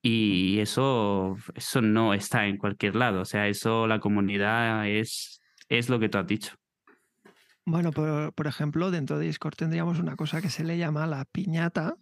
y 0.00 0.60
eso, 0.60 1.36
eso 1.54 1.82
no 1.82 2.14
está 2.14 2.46
en 2.46 2.56
cualquier 2.56 2.96
lado. 2.96 3.20
O 3.20 3.24
sea, 3.26 3.48
eso 3.48 3.86
la 3.86 4.00
comunidad 4.00 4.88
es, 4.88 5.42
es 5.68 5.90
lo 5.90 5.98
que 5.98 6.08
tú 6.08 6.18
has 6.18 6.26
dicho. 6.26 6.54
Bueno, 7.66 7.90
por, 7.90 8.32
por 8.32 8.46
ejemplo, 8.46 8.90
dentro 8.90 9.18
de 9.18 9.26
Discord 9.26 9.56
tendríamos 9.56 9.98
una 9.98 10.16
cosa 10.16 10.40
que 10.40 10.48
se 10.48 10.64
le 10.64 10.78
llama 10.78 11.06
la 11.06 11.26
piñata, 11.26 11.96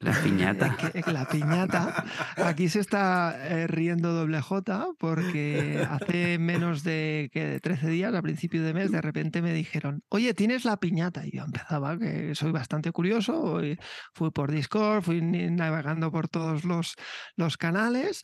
la 0.00 0.12
piñata. 0.22 0.76
la 1.06 1.26
piñata. 1.26 2.04
Aquí 2.36 2.68
se 2.68 2.80
está 2.80 3.36
eh, 3.48 3.66
riendo 3.66 4.12
doble 4.12 4.40
J 4.40 4.88
porque 4.98 5.86
hace 5.88 6.38
menos 6.38 6.82
de, 6.82 7.30
que 7.32 7.60
13 7.60 7.88
días, 7.88 8.14
a 8.14 8.22
principio 8.22 8.62
de 8.62 8.74
mes, 8.74 8.90
de 8.90 9.00
repente 9.00 9.42
me 9.42 9.52
dijeron, 9.52 10.02
oye, 10.08 10.34
¿tienes 10.34 10.64
la 10.64 10.76
piñata? 10.76 11.26
Y 11.26 11.36
yo 11.36 11.44
empezaba, 11.44 11.98
que 11.98 12.34
soy 12.34 12.52
bastante 12.52 12.92
curioso, 12.92 13.60
fui 14.14 14.30
por 14.30 14.50
Discord, 14.52 15.02
fui 15.02 15.20
navegando 15.22 16.10
por 16.10 16.28
todos 16.28 16.64
los, 16.64 16.94
los 17.36 17.56
canales 17.56 18.22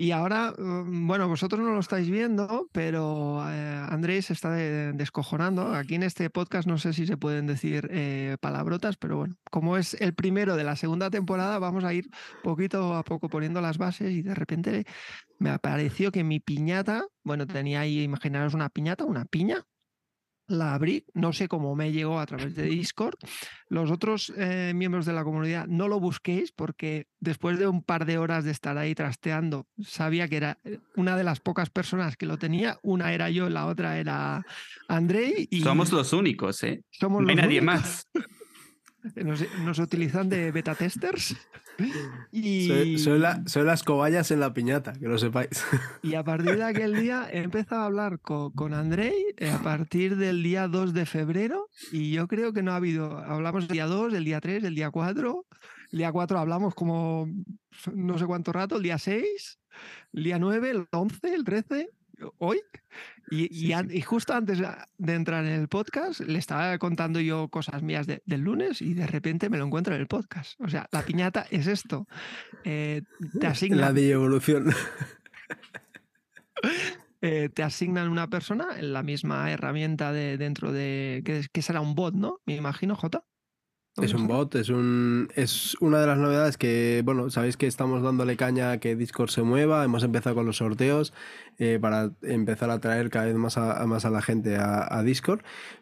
y 0.00 0.12
ahora, 0.12 0.54
mm, 0.56 1.06
bueno, 1.06 1.28
vosotros 1.28 1.60
no 1.60 1.74
lo 1.74 1.80
estáis 1.80 2.08
viendo, 2.08 2.70
pero 2.72 3.46
eh, 3.46 3.86
Andrés 3.86 4.24
se 4.26 4.32
está 4.32 4.50
descojonando. 4.52 5.74
Aquí 5.74 5.94
en 5.94 6.04
este 6.04 6.30
podcast 6.30 6.66
no 6.66 6.78
sé 6.78 6.94
si 6.94 7.06
se 7.06 7.18
pueden 7.18 7.46
decir 7.46 7.86
eh, 7.90 8.38
palabrotas, 8.40 8.96
pero 8.96 9.18
bueno, 9.18 9.34
como 9.50 9.76
es 9.76 9.92
el 10.00 10.14
primero 10.14 10.56
de 10.56 10.64
la 10.64 10.74
segunda 10.76 11.09
temporada, 11.10 11.58
vamos 11.58 11.84
a 11.84 11.92
ir 11.94 12.08
poquito 12.42 12.94
a 12.94 13.02
poco 13.04 13.28
poniendo 13.28 13.60
las 13.60 13.78
bases 13.78 14.10
y 14.10 14.22
de 14.22 14.34
repente 14.34 14.84
me 15.38 15.50
apareció 15.50 16.12
que 16.12 16.24
mi 16.24 16.40
piñata, 16.40 17.06
bueno, 17.22 17.46
tenía 17.46 17.80
ahí, 17.80 18.02
imaginaros 18.02 18.54
una 18.54 18.68
piñata, 18.68 19.04
una 19.04 19.24
piña, 19.24 19.66
la 20.50 20.74
abrí, 20.74 21.06
no 21.14 21.32
sé 21.32 21.48
cómo 21.48 21.74
me 21.76 21.92
llegó 21.92 22.18
a 22.18 22.26
través 22.26 22.54
de 22.54 22.62
Discord. 22.66 23.14
Los 23.68 23.90
otros 23.90 24.32
eh, 24.36 24.72
miembros 24.74 25.06
de 25.06 25.12
la 25.12 25.24
comunidad 25.24 25.66
no 25.66 25.88
lo 25.88 26.00
busquéis 26.00 26.52
porque 26.52 27.06
después 27.20 27.58
de 27.58 27.68
un 27.68 27.82
par 27.82 28.04
de 28.04 28.18
horas 28.18 28.44
de 28.44 28.50
estar 28.50 28.76
ahí 28.76 28.94
trasteando, 28.94 29.66
sabía 29.82 30.28
que 30.28 30.36
era 30.36 30.58
eh, 30.64 30.80
una 30.96 31.16
de 31.16 31.24
las 31.24 31.40
pocas 31.40 31.70
personas 31.70 32.16
que 32.16 32.26
lo 32.26 32.36
tenía. 32.36 32.78
Una 32.82 33.12
era 33.14 33.30
yo, 33.30 33.48
la 33.48 33.66
otra 33.66 33.98
era 33.98 34.44
Andrei. 34.88 35.48
Y 35.50 35.62
somos 35.62 35.92
los 35.92 36.12
únicos, 36.12 36.62
¿eh? 36.64 36.82
Somos 36.90 37.22
no 37.22 37.28
hay 37.28 37.36
nadie 37.36 37.60
más. 37.60 38.08
Nos, 39.64 39.78
utilizan 39.78 40.28
de 40.28 40.52
beta 40.52 40.74
testers. 40.74 41.36
Y... 42.30 42.98
Soy, 42.98 43.18
las 43.64 43.82
cobayas 43.84 44.30
en 44.30 44.40
la 44.40 44.52
piñata, 44.52 44.92
que 44.92 45.08
lo 45.08 45.16
sepáis. 45.16 45.64
Y 46.02 46.14
a 46.14 46.22
partir 46.22 46.58
de 46.58 46.64
aquel 46.64 46.94
día 47.00 47.26
he 47.32 47.38
empezado 47.38 47.80
a 47.80 47.86
hablar 47.86 48.20
con, 48.20 48.52
con 48.52 48.74
Andrei 48.74 49.14
eh, 49.38 49.50
a 49.50 49.62
partir 49.62 50.16
del 50.16 50.42
día 50.42 50.68
2 50.68 50.92
de 50.92 51.06
febrero 51.06 51.70
y 51.90 52.12
yo 52.12 52.28
creo 52.28 52.52
que 52.52 52.62
no 52.62 52.72
ha 52.72 52.76
habido, 52.76 53.16
hablamos 53.16 53.62
el 53.62 53.68
día 53.68 53.86
2, 53.86 54.12
el 54.12 54.24
día 54.24 54.42
3, 54.42 54.64
el 54.64 54.74
día 54.74 54.90
4, 54.90 55.46
el 55.92 55.98
día 55.98 56.12
4 56.12 56.38
hablamos 56.38 56.74
como 56.74 57.26
no 57.94 58.18
sé 58.18 58.26
cuánto 58.26 58.52
rato, 58.52 58.76
el 58.76 58.82
día 58.82 58.98
6, 58.98 59.58
el 60.12 60.24
día 60.24 60.38
9, 60.38 60.70
el 60.70 60.86
11, 60.90 61.34
el 61.34 61.44
13 61.44 61.88
hoy. 62.38 62.60
Y, 63.30 63.72
y, 63.72 64.02
justo 64.02 64.34
antes 64.34 64.58
de 64.98 65.14
entrar 65.14 65.44
en 65.44 65.52
el 65.52 65.68
podcast, 65.68 66.20
le 66.20 66.38
estaba 66.38 66.76
contando 66.78 67.20
yo 67.20 67.48
cosas 67.48 67.82
mías 67.82 68.06
del 68.06 68.40
lunes 68.40 68.82
y 68.82 68.94
de 68.94 69.06
repente 69.06 69.48
me 69.48 69.58
lo 69.58 69.66
encuentro 69.66 69.94
en 69.94 70.00
el 70.00 70.08
podcast. 70.08 70.60
O 70.60 70.68
sea, 70.68 70.88
la 70.90 71.02
piñata 71.02 71.46
es 71.50 71.66
esto. 71.66 72.06
Eh, 72.64 73.02
te 73.38 73.46
asignan. 73.46 73.80
La 73.80 73.92
de 73.92 74.10
evolución. 74.10 74.66
Eh, 77.22 77.50
te 77.52 77.62
asignan 77.62 78.08
una 78.08 78.30
persona 78.30 78.68
en 78.78 78.94
la 78.94 79.02
misma 79.02 79.50
herramienta 79.50 80.10
de 80.10 80.38
dentro 80.38 80.72
de. 80.72 81.20
que, 81.22 81.44
que 81.52 81.60
será 81.60 81.82
un 81.82 81.94
bot, 81.94 82.14
¿no? 82.14 82.40
Me 82.46 82.56
imagino, 82.56 82.96
J. 82.96 83.22
Es 83.96 84.14
un 84.14 84.28
bot, 84.28 84.54
es 84.54 84.68
un 84.68 85.28
es 85.34 85.76
una 85.80 86.00
de 86.00 86.06
las 86.06 86.16
novedades 86.16 86.56
que, 86.56 87.02
bueno, 87.04 87.28
sabéis 87.28 87.56
que 87.56 87.66
estamos 87.66 88.02
dándole 88.02 88.36
caña 88.36 88.70
a 88.70 88.78
que 88.78 88.94
Discord 88.94 89.30
se 89.30 89.42
mueva, 89.42 89.84
hemos 89.84 90.04
empezado 90.04 90.36
con 90.36 90.46
los 90.46 90.58
sorteos 90.58 91.12
eh, 91.58 91.78
para 91.80 92.12
empezar 92.22 92.70
a 92.70 92.78
traer 92.78 93.10
cada 93.10 93.26
vez 93.26 93.34
más 93.34 93.58
a, 93.58 93.84
más 93.86 94.04
a 94.04 94.10
la 94.10 94.22
gente 94.22 94.56
a, 94.56 95.02
Discord 95.02 95.40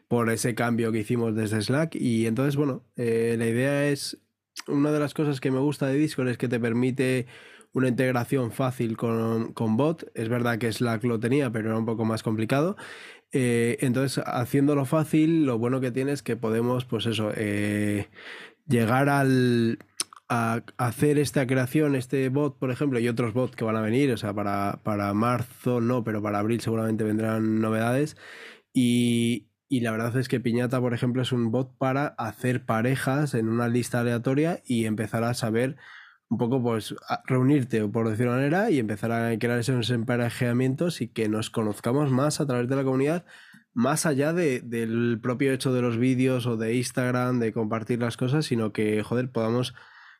por 0.08 0.30
ese 0.30 0.54
cambio 0.54 0.90
que 0.90 1.00
hicimos 1.00 1.34
desde 1.36 1.60
Slack 1.60 1.94
y 1.96 2.26
entonces, 2.26 2.56
bueno, 2.56 2.82
eh, 2.96 3.36
la 3.38 3.46
idea 3.46 3.88
es, 3.88 4.18
una 4.66 4.90
de 4.90 5.00
las 5.00 5.14
cosas 5.14 5.40
que 5.40 5.50
me 5.50 5.60
gusta 5.60 5.86
de 5.86 5.96
Discord 5.96 6.28
es 6.28 6.38
que 6.38 6.48
te 6.48 6.58
permite 6.58 7.26
una 7.72 7.88
integración 7.88 8.50
fácil 8.50 8.96
con, 8.96 9.52
con 9.52 9.76
bot, 9.76 10.10
es 10.14 10.28
verdad 10.28 10.58
que 10.58 10.72
Slack 10.72 11.04
lo 11.04 11.20
tenía, 11.20 11.52
pero 11.52 11.68
era 11.68 11.78
un 11.78 11.84
poco 11.84 12.04
más 12.04 12.22
complicado. 12.22 12.76
Eh, 13.32 13.76
entonces, 13.80 14.22
haciéndolo 14.26 14.84
fácil, 14.86 15.44
lo 15.44 15.58
bueno 15.58 15.80
que 15.80 15.90
tiene 15.90 16.12
es 16.12 16.22
que 16.22 16.36
podemos, 16.36 16.84
pues 16.84 17.06
eso, 17.06 17.30
eh, 17.36 18.08
llegar 18.66 19.08
al, 19.08 19.78
a 20.28 20.62
hacer 20.76 21.18
esta 21.18 21.46
creación, 21.46 21.94
este 21.94 22.28
bot, 22.28 22.58
por 22.58 22.70
ejemplo, 22.70 22.98
y 22.98 23.08
otros 23.08 23.34
bots 23.34 23.56
que 23.56 23.64
van 23.64 23.76
a 23.76 23.80
venir, 23.82 24.12
o 24.12 24.16
sea, 24.16 24.34
para, 24.34 24.80
para 24.82 25.12
marzo 25.14 25.80
no, 25.80 26.04
pero 26.04 26.22
para 26.22 26.38
abril 26.38 26.60
seguramente 26.60 27.04
vendrán 27.04 27.60
novedades. 27.60 28.16
Y, 28.72 29.48
y 29.68 29.80
la 29.80 29.90
verdad 29.92 30.16
es 30.16 30.28
que 30.28 30.40
Piñata, 30.40 30.80
por 30.80 30.94
ejemplo, 30.94 31.22
es 31.22 31.32
un 31.32 31.50
bot 31.50 31.76
para 31.78 32.08
hacer 32.18 32.64
parejas 32.64 33.34
en 33.34 33.48
una 33.48 33.68
lista 33.68 34.00
aleatoria 34.00 34.62
y 34.64 34.86
empezar 34.86 35.24
a 35.24 35.34
saber 35.34 35.76
un 36.30 36.38
poco 36.38 36.62
pues 36.62 36.94
reunirte, 37.24 37.86
por 37.88 38.08
decirlo 38.08 38.32
de 38.32 38.38
manera, 38.38 38.70
y 38.70 38.78
empezar 38.78 39.12
a 39.12 39.36
crear 39.38 39.58
esos 39.58 39.90
emparejamientos 39.90 41.00
y 41.00 41.08
que 41.08 41.28
nos 41.28 41.50
conozcamos 41.50 42.10
más 42.10 42.40
a 42.40 42.46
través 42.46 42.68
de 42.68 42.76
la 42.76 42.84
comunidad, 42.84 43.24
más 43.72 44.06
allá 44.06 44.32
de, 44.32 44.60
del 44.60 45.20
propio 45.22 45.52
hecho 45.52 45.72
de 45.72 45.82
los 45.82 45.96
vídeos 45.96 46.46
o 46.46 46.56
de 46.56 46.74
Instagram, 46.74 47.40
de 47.40 47.52
compartir 47.52 48.00
las 48.00 48.16
cosas, 48.16 48.44
sino 48.44 48.72
que, 48.72 49.02
joder, 49.02 49.30
podamos 49.30 49.74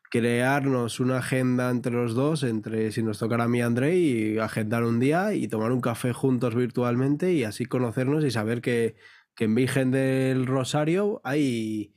crearnos 0.09 0.99
una 0.99 1.19
agenda 1.19 1.69
entre 1.69 1.93
los 1.93 2.15
dos, 2.15 2.43
entre 2.43 2.91
si 2.91 3.03
nos 3.03 3.19
tocara 3.19 3.43
a 3.43 3.47
mí 3.47 3.61
André 3.61 3.97
y 3.97 4.39
agendar 4.39 4.83
un 4.83 4.99
día 4.99 5.33
y 5.33 5.47
tomar 5.47 5.71
un 5.71 5.81
café 5.81 6.13
juntos 6.13 6.55
virtualmente 6.55 7.33
y 7.33 7.43
así 7.43 7.65
conocernos 7.65 8.25
y 8.25 8.31
saber 8.31 8.61
que, 8.61 8.95
que 9.35 9.45
en 9.45 9.53
Virgen 9.53 9.91
del 9.91 10.47
Rosario 10.47 11.21
hay 11.23 11.93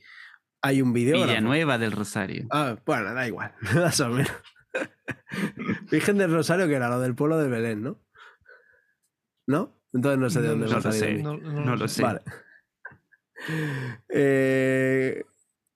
hay 0.63 0.81
un 0.81 0.93
video. 0.93 1.41
Nueva 1.41 1.77
del 1.77 1.91
Rosario. 1.91 2.47
Ah, 2.49 2.77
bueno, 2.85 3.13
da 3.13 3.27
igual, 3.27 3.53
más 3.75 3.99
o 3.99 4.09
menos. 4.09 4.31
Virgen 5.91 6.17
del 6.17 6.31
Rosario, 6.31 6.67
que 6.67 6.73
era 6.73 6.89
lo 6.89 6.99
del 6.99 7.15
pueblo 7.15 7.37
de 7.37 7.49
Belén, 7.49 7.83
¿no? 7.83 7.99
¿No? 9.45 9.77
Entonces 9.91 10.19
no 10.19 10.29
sé 10.29 10.41
de 10.41 10.47
dónde 10.47 10.67
no, 10.67 10.79
lo 10.79 10.91
sé. 10.91 11.13
No, 11.21 11.37
no, 11.37 11.75
lo 11.75 11.87
sé. 11.87 12.01
Vale. 12.01 12.21
Eh, 14.07 15.22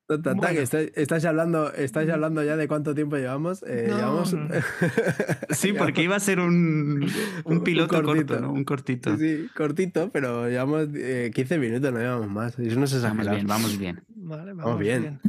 Tata, 0.07 0.53
que 0.53 0.61
estáis, 0.61 1.25
hablando, 1.25 1.73
estáis 1.73 2.09
hablando 2.09 2.41
ya 2.41 2.55
de 2.55 2.69
cuánto 2.69 2.95
tiempo 2.95 3.17
llevamos. 3.17 3.61
Eh, 3.67 3.91
sí, 5.49 5.73
porque 5.73 6.01
iba 6.01 6.15
a 6.15 6.19
ser 6.21 6.39
un, 6.39 7.11
un 7.43 7.63
piloto 7.63 8.01
corto, 8.01 8.39
¿no? 8.39 8.53
Un 8.53 8.63
cortito. 8.63 9.17
Sí, 9.17 9.49
cortito, 9.53 10.09
pero 10.11 10.47
llevamos 10.47 10.87
15 10.87 11.31
eh, 11.35 11.57
minutos, 11.59 11.91
no 11.91 11.99
llevamos 11.99 12.29
más. 12.29 12.57
Eso 12.57 12.79
no 12.79 12.87
se 12.87 13.01
Vamos 13.01 13.29
bien, 13.29 13.47
vamos 13.47 13.77
bien. 13.77 14.01
Vale, 14.15 14.53
vamos, 14.53 14.79
bien. 14.79 15.19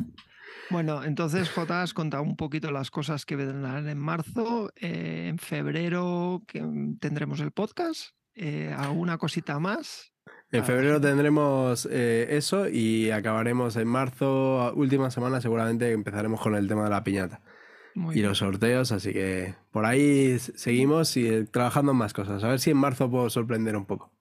Bueno, 0.70 1.02
entonces 1.02 1.50
J 1.50 1.82
has 1.82 1.92
contado 1.92 2.22
un 2.22 2.36
poquito 2.36 2.70
las 2.70 2.92
cosas 2.92 3.26
que 3.26 3.34
vendrán 3.34 3.88
en 3.88 3.98
marzo. 3.98 4.70
Eh, 4.76 5.26
en 5.28 5.38
febrero 5.38 6.44
que 6.46 6.64
tendremos 7.00 7.40
el 7.40 7.50
podcast. 7.50 8.10
¿Alguna 8.76 9.18
cosita 9.18 9.58
más? 9.58 10.12
En 10.50 10.64
febrero 10.64 11.00
tendremos 11.00 11.86
eh, 11.90 12.28
eso 12.30 12.68
y 12.68 13.10
acabaremos 13.10 13.76
en 13.76 13.86
marzo, 13.86 14.72
última 14.74 15.10
semana 15.10 15.42
seguramente 15.42 15.92
empezaremos 15.92 16.40
con 16.40 16.54
el 16.54 16.66
tema 16.66 16.84
de 16.84 16.90
la 16.90 17.04
piñata. 17.04 17.42
y 18.14 18.22
los 18.22 18.38
sorteos, 18.38 18.92
así 18.92 19.12
que 19.12 19.54
por 19.72 19.84
ahí 19.84 20.38
seguimos 20.38 21.16
y 21.16 21.44
trabajando 21.46 21.92
en 21.92 21.98
más 21.98 22.14
cosas. 22.14 22.42
A 22.44 22.48
ver 22.48 22.60
si 22.60 22.70
en 22.70 22.78
marzo 22.78 23.10
puedo 23.10 23.28
sorprender 23.28 23.76
un 23.76 23.84
poco. 23.84 24.12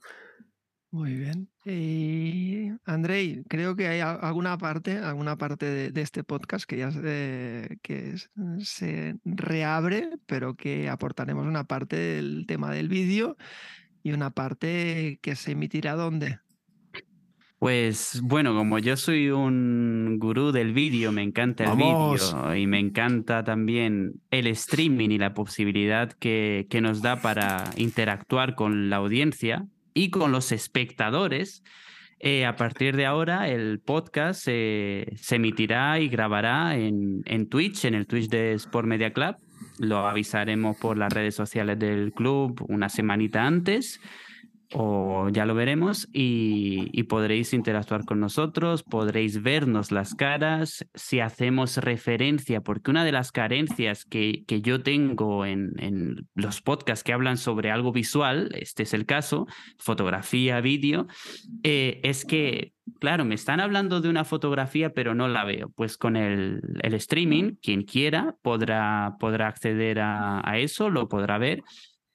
Muy 0.91 1.15
bien. 1.15 1.49
Y 1.65 2.71
Andrei, 2.85 3.43
creo 3.47 3.75
que 3.75 3.87
hay 3.87 3.99
alguna 3.99 4.57
parte, 4.57 4.97
alguna 4.97 5.37
parte 5.37 5.91
de, 5.91 6.01
este 6.01 6.23
podcast 6.23 6.65
que 6.65 6.77
ya 6.77 6.91
se, 6.91 7.77
que 7.81 8.15
se 8.61 9.15
reabre, 9.25 10.09
pero 10.25 10.55
que 10.55 10.89
aportaremos 10.89 11.45
una 11.45 11.65
parte 11.65 11.97
del 11.97 12.45
tema 12.47 12.71
del 12.71 12.87
vídeo 12.87 13.37
y 14.07 14.13
una 14.13 14.29
parte 14.29 15.19
que 15.21 15.35
se 15.35 15.51
emitirá 15.51 15.95
donde. 15.95 16.39
Pues 17.59 18.21
bueno, 18.23 18.55
como 18.55 18.79
yo 18.79 18.95
soy 18.95 19.31
un 19.31 20.17
gurú 20.17 20.53
del 20.53 20.71
vídeo, 20.71 21.11
me 21.11 21.23
encanta 21.23 21.65
el 21.65 21.75
vídeo 21.75 22.55
y 22.55 22.67
me 22.67 22.79
encanta 22.79 23.43
también 23.43 24.13
el 24.31 24.47
streaming 24.47 25.09
y 25.09 25.17
la 25.17 25.33
posibilidad 25.33 26.13
que, 26.13 26.67
que 26.69 26.79
nos 26.79 27.01
da 27.01 27.21
para 27.21 27.65
interactuar 27.75 28.55
con 28.55 28.89
la 28.89 28.97
audiencia 28.97 29.65
y 29.93 30.09
con 30.09 30.31
los 30.31 30.53
espectadores. 30.53 31.63
Eh, 32.19 32.45
a 32.45 32.55
partir 32.55 32.95
de 32.95 33.05
ahora, 33.05 33.49
el 33.49 33.81
podcast 33.81 34.41
se 34.41 35.05
emitirá 35.31 35.99
y 35.99 36.07
grabará 36.07 36.77
en, 36.77 37.23
en 37.25 37.49
Twitch, 37.49 37.83
en 37.83 37.93
el 37.95 38.07
Twitch 38.07 38.29
de 38.29 38.53
Sport 38.53 38.87
Media 38.87 39.11
Club. 39.11 39.35
Lo 39.79 40.07
avisaremos 40.07 40.77
por 40.77 40.97
las 40.97 41.13
redes 41.13 41.35
sociales 41.35 41.77
del 41.77 42.11
club 42.13 42.65
una 42.67 42.89
semanita 42.89 43.45
antes 43.45 43.99
o 44.73 45.29
ya 45.29 45.45
lo 45.45 45.55
veremos 45.55 46.07
y, 46.11 47.03
podréis 47.03 47.53
interactuar 47.53 48.03
con 48.03 48.19
nosotros, 48.19 48.83
podréis 48.83 49.41
vernos 49.41 49.93
las 49.93 50.13
caras, 50.13 50.85
si 50.93 51.21
hacemos 51.21 51.77
referencia, 51.77 52.59
porque 52.59 52.91
una 52.91 53.05
de 53.05 53.13
las 53.13 53.31
carencias 53.31 54.03
que, 54.03 54.43
que 54.45 54.61
yo 54.61 54.83
tengo 54.83 55.45
en, 55.45 55.71
en, 55.77 56.27
los 56.35 56.61
podcasts 56.61 57.03
que 57.03 57.13
hablan 57.13 57.37
sobre 57.37 57.71
algo 57.71 57.93
visual, 57.93 58.49
este 58.53 58.83
es 58.83 58.93
el 58.93 59.05
caso, 59.05 59.47
fotografía, 59.77 60.59
vídeo, 60.59 61.07
eh, 61.63 62.01
es 62.03 62.25
que, 62.25 62.73
claro, 62.99 63.25
me 63.25 63.35
están 63.35 63.59
hablando 63.59 64.01
de 64.01 64.09
una 64.09 64.25
fotografía, 64.25 64.91
pero 64.93 65.15
no 65.15 65.27
la 65.27 65.43
veo. 65.43 65.69
Pues 65.75 65.97
con 65.97 66.15
el, 66.15 66.61
el 66.81 66.93
streaming, 66.93 67.55
quien 67.61 67.83
quiera 67.83 68.35
podrá, 68.41 69.15
podrá 69.19 69.47
acceder 69.47 69.99
a, 69.99 70.41
eso, 70.57 70.89
lo 70.89 71.07
podrá 71.07 71.37
ver. 71.37 71.63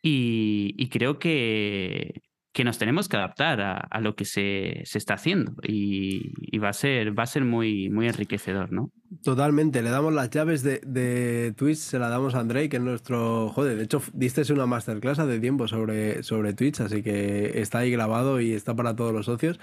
Y, 0.02 0.88
creo 0.88 1.18
que, 1.18 2.23
que 2.52 2.64
nos 2.64 2.76
tenemos 2.76 3.09
que 3.09 3.16
adaptar 3.16 3.61
a, 3.61 4.00
lo 4.00 4.14
que 4.14 4.26
se, 4.26 4.82
se 4.85 4.99
está 4.99 5.14
haciendo 5.14 5.54
y, 5.62 6.59
va 6.59 6.68
a 6.68 6.73
ser, 6.75 7.18
va 7.18 7.23
a 7.23 7.26
ser 7.26 7.44
muy, 7.44 7.88
muy 7.88 8.06
enriquecedor, 8.06 8.73
¿no? 8.73 8.90
Totalmente, 9.25 9.82
le 9.82 9.90
damos 9.90 10.12
las 10.12 10.28
llaves 10.30 10.62
de, 10.62 10.80
de 10.87 11.54
Twitch, 11.56 11.78
se 11.78 11.99
la 11.99 12.09
damos 12.09 12.35
a 12.35 12.40
Andrei, 12.40 12.68
que 12.68 12.76
es 12.76 12.82
nuestro... 12.82 13.49
Joder, 13.49 13.76
de 13.78 13.85
hecho, 13.85 14.02
diste 14.12 14.42
una 14.52 14.66
masterclass 14.66 15.18
hace 15.18 15.40
tiempo 15.40 15.66
sobre, 15.66 16.23
sobre 16.23 16.52
Twitch, 16.52 16.80
así 16.80 17.02
que 17.02 17.61
está 17.61 17.78
ahí 17.78 17.90
grabado 17.90 18.40
y 18.40 18.52
está 18.52 18.76
para 18.76 18.94
todos 18.94 19.14
los 19.14 19.26
socios. 19.26 19.59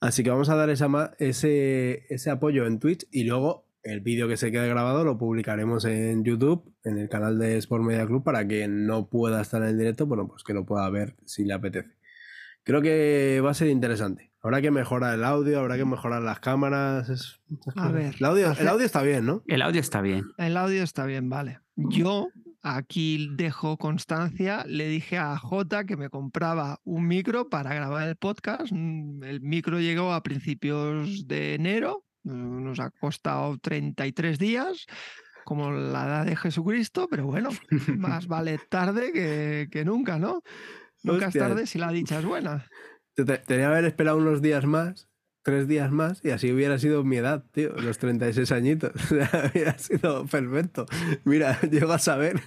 Así 0.00 0.22
que 0.24 0.30
vamos 0.30 0.48
a 0.48 0.56
dar 0.56 0.68
esa, 0.68 1.14
ese, 1.18 2.06
ese 2.08 2.30
apoyo 2.30 2.66
en 2.66 2.80
Twitch 2.80 3.06
y 3.12 3.24
luego 3.24 3.66
el 3.86 4.00
vídeo 4.00 4.26
que 4.26 4.36
se 4.36 4.50
quede 4.50 4.68
grabado 4.68 5.04
lo 5.04 5.16
publicaremos 5.16 5.84
en 5.84 6.24
YouTube, 6.24 6.74
en 6.82 6.98
el 6.98 7.08
canal 7.08 7.38
de 7.38 7.56
Sport 7.58 7.84
Media 7.84 8.04
Club, 8.04 8.24
para 8.24 8.46
que 8.46 8.66
no 8.66 9.08
pueda 9.08 9.40
estar 9.40 9.62
en 9.62 9.68
el 9.68 9.78
directo, 9.78 10.06
bueno, 10.06 10.26
pues 10.26 10.42
que 10.42 10.54
lo 10.54 10.66
pueda 10.66 10.90
ver 10.90 11.14
si 11.24 11.44
le 11.44 11.54
apetece. 11.54 11.95
Creo 12.66 12.82
que 12.82 13.40
va 13.44 13.52
a 13.52 13.54
ser 13.54 13.68
interesante. 13.68 14.32
Habrá 14.42 14.60
que 14.60 14.72
mejorar 14.72 15.14
el 15.14 15.22
audio, 15.22 15.60
habrá 15.60 15.76
que 15.76 15.84
mejorar 15.84 16.20
las 16.22 16.40
cámaras. 16.40 17.38
A 17.76 17.88
ver. 17.92 18.16
El 18.18 18.24
audio, 18.24 18.50
el 18.58 18.66
audio 18.66 18.84
está 18.84 19.02
bien, 19.02 19.24
¿no? 19.24 19.44
El 19.46 19.62
audio 19.62 19.80
está 19.80 20.00
bien. 20.00 20.24
El 20.36 20.56
audio 20.56 20.82
está 20.82 21.06
bien, 21.06 21.30
vale. 21.30 21.60
Yo 21.76 22.26
aquí 22.62 23.30
dejo 23.36 23.76
constancia, 23.76 24.64
le 24.66 24.88
dije 24.88 25.16
a 25.16 25.38
Jota 25.38 25.84
que 25.84 25.96
me 25.96 26.10
compraba 26.10 26.80
un 26.82 27.06
micro 27.06 27.48
para 27.48 27.72
grabar 27.72 28.08
el 28.08 28.16
podcast. 28.16 28.72
Mm, 28.72 29.22
el 29.22 29.40
micro 29.42 29.78
llegó 29.78 30.12
a 30.12 30.24
principios 30.24 31.28
de 31.28 31.54
enero, 31.54 32.02
nos 32.24 32.80
ha 32.80 32.90
costado 32.90 33.58
33 33.58 34.40
días, 34.40 34.86
como 35.44 35.70
la 35.70 36.04
edad 36.04 36.26
de 36.26 36.34
Jesucristo, 36.34 37.06
pero 37.08 37.26
bueno, 37.26 37.50
más 37.96 38.26
vale 38.26 38.58
tarde 38.68 39.12
que, 39.12 39.68
que 39.70 39.84
nunca, 39.84 40.18
¿no? 40.18 40.42
Nunca 41.06 41.28
es 41.28 41.34
tarde 41.34 41.66
si 41.66 41.78
la 41.78 41.90
dicha 41.90 42.18
es 42.18 42.24
buena. 42.24 42.66
Tenía 43.14 43.42
que 43.44 43.64
haber 43.64 43.84
esperado 43.84 44.18
unos 44.18 44.42
días 44.42 44.66
más, 44.66 45.08
tres 45.46 45.68
días 45.68 45.92
más, 45.92 46.20
y 46.24 46.30
así 46.30 46.50
hubiera 46.50 46.76
sido 46.78 47.04
mi 47.04 47.18
edad, 47.18 47.44
tío, 47.52 47.70
los 47.76 47.98
36 47.98 48.50
añitos. 48.50 48.90
hubiera 49.54 49.78
sido 49.78 50.26
perfecto. 50.26 50.86
Mira, 51.24 51.60
llego 51.70 51.92
a 51.92 52.00
saber. 52.00 52.40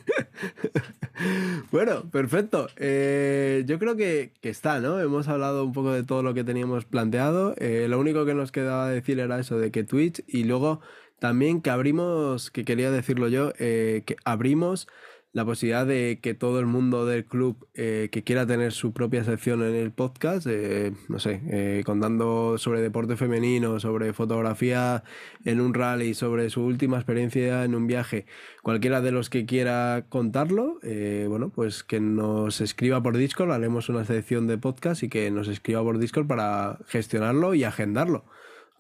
bueno, 1.71 2.09
perfecto. 2.11 2.67
Eh, 2.75 3.63
yo 3.65 3.79
creo 3.79 3.95
que, 3.95 4.33
está, 4.41 4.81
¿no? 4.81 4.99
Hemos 4.99 5.29
hablado 5.29 5.63
un 5.63 5.71
poco 5.71 5.93
de 5.93 6.03
todo 6.03 6.23
lo 6.23 6.33
que 6.33 6.43
teníamos 6.43 6.83
planteado. 6.83 7.55
Eh, 7.57 7.87
lo 7.89 7.99
único 7.99 8.25
que 8.25 8.33
nos 8.33 8.51
quedaba 8.51 8.89
decir 8.89 9.19
era 9.19 9.39
eso 9.39 9.57
de 9.57 9.71
que 9.71 9.85
Twitch 9.85 10.21
y 10.27 10.43
luego 10.43 10.81
también 11.19 11.61
que 11.61 11.69
abrimos, 11.69 12.51
que 12.51 12.65
quería 12.65 12.91
decirlo 12.91 13.27
yo, 13.29 13.53
eh, 13.59 14.03
que 14.05 14.17
abrimos 14.25 14.87
la 15.31 15.45
posibilidad 15.45 15.85
de 15.85 16.19
que 16.21 16.33
todo 16.33 16.59
el 16.59 16.65
mundo 16.65 17.05
del 17.05 17.25
club 17.25 17.67
eh, 17.75 18.09
que 18.11 18.23
quiera 18.23 18.47
tener 18.47 18.71
su 18.71 18.93
propia 18.93 19.23
sección 19.23 19.61
en 19.61 19.75
el 19.75 19.91
podcast, 19.91 20.47
eh, 20.49 20.91
no 21.07 21.19
sé, 21.19 21.41
eh, 21.51 21.83
contando 21.85 22.57
sobre 22.57 22.81
deporte 22.81 23.15
femenino, 23.15 23.79
sobre 23.79 24.11
fotografía 24.13 25.03
en 25.45 25.61
un 25.61 25.73
rally, 25.75 26.15
sobre 26.15 26.49
su 26.49 26.63
última 26.63 26.97
experiencia 26.97 27.63
en 27.63 27.75
un 27.75 27.85
viaje, 27.85 28.25
cualquiera 28.63 29.01
de 29.01 29.11
los 29.11 29.29
que 29.29 29.45
quiera 29.45 30.05
contarlo, 30.09 30.79
bueno, 31.27 31.51
pues 31.53 31.83
que 31.83 31.99
nos 31.99 32.61
escriba 32.61 33.03
por 33.03 33.17
Discord, 33.17 33.51
haremos 33.51 33.89
una 33.89 34.05
sección 34.05 34.47
de 34.47 34.57
podcast 34.57 35.03
y 35.03 35.09
que 35.09 35.29
nos 35.29 35.47
escriba 35.47 35.83
por 35.83 35.99
Discord 35.99 36.27
para 36.27 36.79
gestionarlo 36.87 37.53
y 37.53 37.63
agendarlo. 37.63 38.25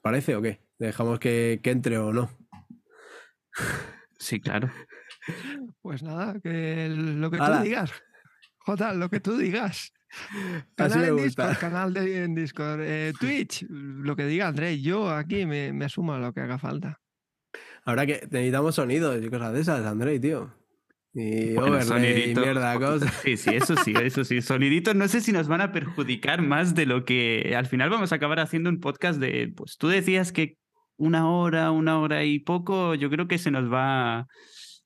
¿Parece 0.01 0.35
o 0.35 0.41
qué? 0.41 0.61
¿Dejamos 0.79 1.19
que, 1.19 1.59
que 1.61 1.71
entre 1.71 1.97
o 1.97 2.11
no? 2.13 2.29
Sí, 4.17 4.41
claro. 4.41 4.69
Pues 5.81 6.03
nada, 6.03 6.39
que 6.41 6.89
lo 6.89 7.31
que 7.31 7.37
tú 7.37 7.63
digas. 7.63 7.91
Jota, 8.59 8.93
lo 8.93 9.09
que 9.09 9.19
tú 9.19 9.37
digas. 9.37 9.93
Canal 10.75 11.03
en 11.05 11.15
Discord, 11.17 11.57
canal 11.57 11.93
de, 11.93 12.23
en 12.23 12.35
Discord. 12.35 12.81
Eh, 12.81 13.13
Twitch, 13.19 13.65
lo 13.69 14.15
que 14.15 14.25
diga 14.25 14.47
André, 14.47 14.81
yo 14.81 15.09
aquí 15.09 15.45
me, 15.45 15.71
me 15.71 15.85
asumo 15.85 16.13
a 16.13 16.19
lo 16.19 16.33
que 16.33 16.41
haga 16.41 16.57
falta. 16.57 16.99
Ahora 17.85 18.05
que 18.05 18.27
necesitamos 18.29 18.75
sonidos 18.75 19.23
y 19.23 19.29
cosas 19.29 19.53
de 19.53 19.61
esas, 19.61 19.85
André, 19.85 20.19
tío. 20.19 20.53
Y 21.13 21.57
overlay, 21.57 22.35
mierda, 22.35 22.77
cosas. 22.77 23.11
Sí, 23.23 23.35
sí, 23.35 23.49
eso 23.55 23.75
sí, 23.77 23.93
eso 24.01 24.23
sí. 24.23 24.41
Soniditos 24.41 24.95
no 24.95 25.07
sé 25.07 25.21
si 25.21 25.31
nos 25.31 25.47
van 25.47 25.61
a 25.61 25.71
perjudicar 25.71 26.41
más 26.41 26.75
de 26.75 26.85
lo 26.85 27.03
que 27.03 27.55
al 27.57 27.65
final 27.65 27.89
vamos 27.89 28.11
a 28.11 28.15
acabar 28.15 28.39
haciendo 28.39 28.69
un 28.69 28.79
podcast 28.79 29.19
de, 29.19 29.51
pues 29.55 29.77
tú 29.77 29.87
decías 29.87 30.31
que 30.31 30.57
una 30.97 31.31
hora, 31.31 31.71
una 31.71 31.99
hora 31.99 32.25
y 32.25 32.39
poco, 32.39 32.93
yo 32.93 33.09
creo 33.09 33.27
que 33.27 33.37
se 33.37 33.51
nos 33.51 33.71
va 33.71 34.27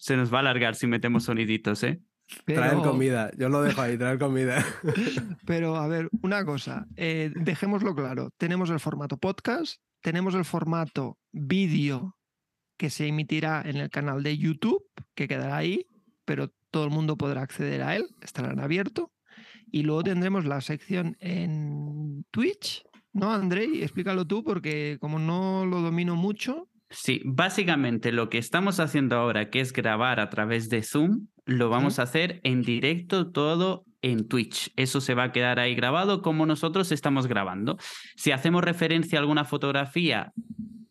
se 0.04 0.18
nos 0.18 0.34
va 0.34 0.40
a 0.40 0.42
alargar 0.42 0.76
si 0.76 0.86
metemos 0.86 1.24
soniditos, 1.24 1.82
¿eh? 1.84 2.02
Traer 2.44 2.76
comida, 2.76 3.32
yo 3.38 3.48
lo 3.48 3.62
dejo 3.62 3.82
ahí, 3.82 3.98
traer 3.98 4.20
comida. 4.20 4.66
Pero 5.46 5.78
a 5.78 5.88
ver, 5.88 6.10
una 6.22 6.44
cosa, 6.44 6.86
eh, 6.98 7.32
dejémoslo 7.34 7.96
claro, 7.96 8.30
tenemos 8.38 8.70
el 8.70 8.82
formato 8.82 9.16
podcast, 9.16 9.78
tenemos 10.02 10.36
el 10.36 10.44
formato 10.44 11.20
vídeo 11.32 12.18
que 12.76 12.90
se 12.90 13.08
emitirá 13.08 13.62
en 13.66 13.78
el 13.78 13.90
canal 13.90 14.24
de 14.24 14.38
YouTube, 14.38 14.84
que 15.16 15.30
quedará 15.30 15.56
ahí, 15.56 15.88
pero 16.26 16.50
todo 16.70 16.84
el 16.84 16.90
mundo 16.90 17.16
podrá 17.16 17.42
acceder 17.42 17.82
a 17.82 17.96
él, 17.96 18.06
estará 18.22 18.52
en 18.52 18.60
abierto. 18.60 19.14
Y 19.72 19.84
luego 19.84 20.04
tendremos 20.04 20.44
la 20.44 20.60
sección 20.60 21.16
en 21.22 22.26
Twitch, 22.30 22.84
¿no, 23.14 23.32
Andrei? 23.32 23.82
Explícalo 23.84 24.28
tú, 24.28 24.44
porque 24.44 24.98
como 25.00 25.18
no 25.18 25.66
lo 25.66 25.80
domino 25.80 26.18
mucho, 26.18 26.68
Sí, 26.94 27.22
básicamente 27.26 28.12
lo 28.12 28.30
que 28.30 28.38
estamos 28.38 28.80
haciendo 28.80 29.18
ahora, 29.18 29.50
que 29.50 29.60
es 29.60 29.74
grabar 29.74 30.20
a 30.20 30.30
través 30.30 30.70
de 30.70 30.84
Zoom, 30.84 31.28
lo 31.46 31.70
vamos 31.70 32.00
a 32.00 32.04
hacer 32.04 32.40
en 32.44 32.62
directo 32.62 33.32
todo 33.32 33.84
en 34.02 34.28
Twitch. 34.28 34.72
Eso 34.76 35.02
se 35.02 35.14
va 35.14 35.24
a 35.24 35.32
quedar 35.32 35.60
ahí 35.60 35.76
grabado 35.76 36.22
como 36.22 36.46
nosotros 36.46 36.92
estamos 36.92 37.28
grabando. 37.28 37.78
Si 38.16 38.32
hacemos 38.32 38.64
referencia 38.64 39.18
a 39.18 39.22
alguna 39.22 39.44
fotografía, 39.44 40.32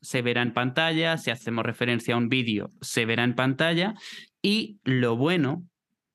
se 0.01 0.23
verá 0.23 0.43
en 0.43 0.53
pantalla. 0.53 1.17
Si 1.17 1.31
hacemos 1.31 1.65
referencia 1.65 2.15
a 2.15 2.19
un 2.19 2.29
vídeo, 2.29 2.69
se 2.81 3.07
verá 3.07 3.25
en 3.25 3.35
pantalla. 3.35 3.95
Y 4.43 4.79
lo 4.85 5.17
bueno 5.17 5.65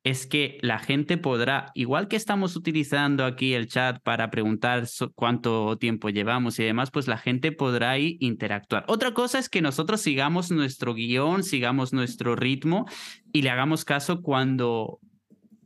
es 0.09 0.25
que 0.25 0.57
la 0.61 0.79
gente 0.79 1.17
podrá, 1.17 1.71
igual 1.73 2.07
que 2.07 2.15
estamos 2.15 2.55
utilizando 2.55 3.25
aquí 3.25 3.53
el 3.53 3.67
chat 3.67 4.01
para 4.01 4.29
preguntar 4.29 4.85
cuánto 5.15 5.77
tiempo 5.77 6.09
llevamos 6.09 6.57
y 6.59 6.63
demás, 6.63 6.91
pues 6.91 7.07
la 7.07 7.17
gente 7.17 7.51
podrá 7.51 7.99
interactuar. 7.99 8.85
Otra 8.87 9.13
cosa 9.13 9.37
es 9.37 9.49
que 9.49 9.61
nosotros 9.61 9.99
sigamos 9.99 10.49
nuestro 10.49 10.93
guion, 10.93 11.43
sigamos 11.43 11.91
nuestro 11.91 12.37
ritmo 12.37 12.85
y 13.33 13.41
le 13.41 13.49
hagamos 13.49 13.83
caso 13.83 14.21
cuando 14.21 15.01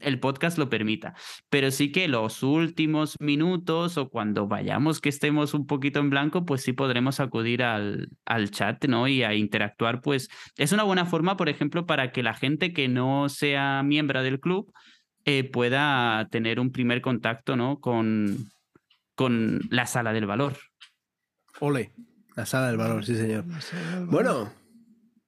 el 0.02 0.20
podcast 0.20 0.58
lo 0.58 0.70
permita. 0.70 1.14
Pero 1.50 1.72
sí 1.72 1.92
que 1.92 2.08
los 2.08 2.44
últimos 2.44 3.16
minutos 3.20 3.98
o 3.98 4.10
cuando 4.10 4.48
vayamos 4.48 5.00
que 5.02 5.10
estemos 5.10 5.54
un 5.54 5.68
poquito 5.68 6.00
en 6.00 6.10
blanco, 6.10 6.46
pues 6.46 6.62
sí 6.62 6.74
podremos 6.74 7.20
acudir 7.20 7.64
al, 7.64 8.10
al 8.26 8.52
chat, 8.52 8.86
¿no? 8.86 9.08
Y 9.08 9.24
a 9.24 9.34
interactuar, 9.34 10.02
pues 10.02 10.30
es 10.58 10.72
una 10.72 10.84
buena 10.84 11.06
forma, 11.06 11.38
por 11.38 11.50
ejemplo, 11.50 11.86
para 11.86 12.12
que 12.12 12.24
la 12.24 12.34
gente 12.34 12.74
que 12.74 12.88
no 12.88 13.30
sea 13.30 13.84
miembro 13.84 14.24
del 14.24 14.40
club 14.40 14.72
eh, 15.26 15.44
pueda 15.44 16.28
tener 16.32 16.60
un 16.60 16.72
primer 16.72 17.02
contacto, 17.02 17.56
¿no? 17.56 17.80
Con, 17.80 18.50
con 19.16 19.60
la 19.70 19.86
sala 19.86 20.14
del 20.14 20.26
valor. 20.26 20.58
Ole, 21.60 21.94
la 22.36 22.46
sala 22.46 22.68
del 22.68 22.78
valor, 22.78 23.06
sí 23.06 23.16
señor. 23.16 23.46
Bueno, 24.08 24.52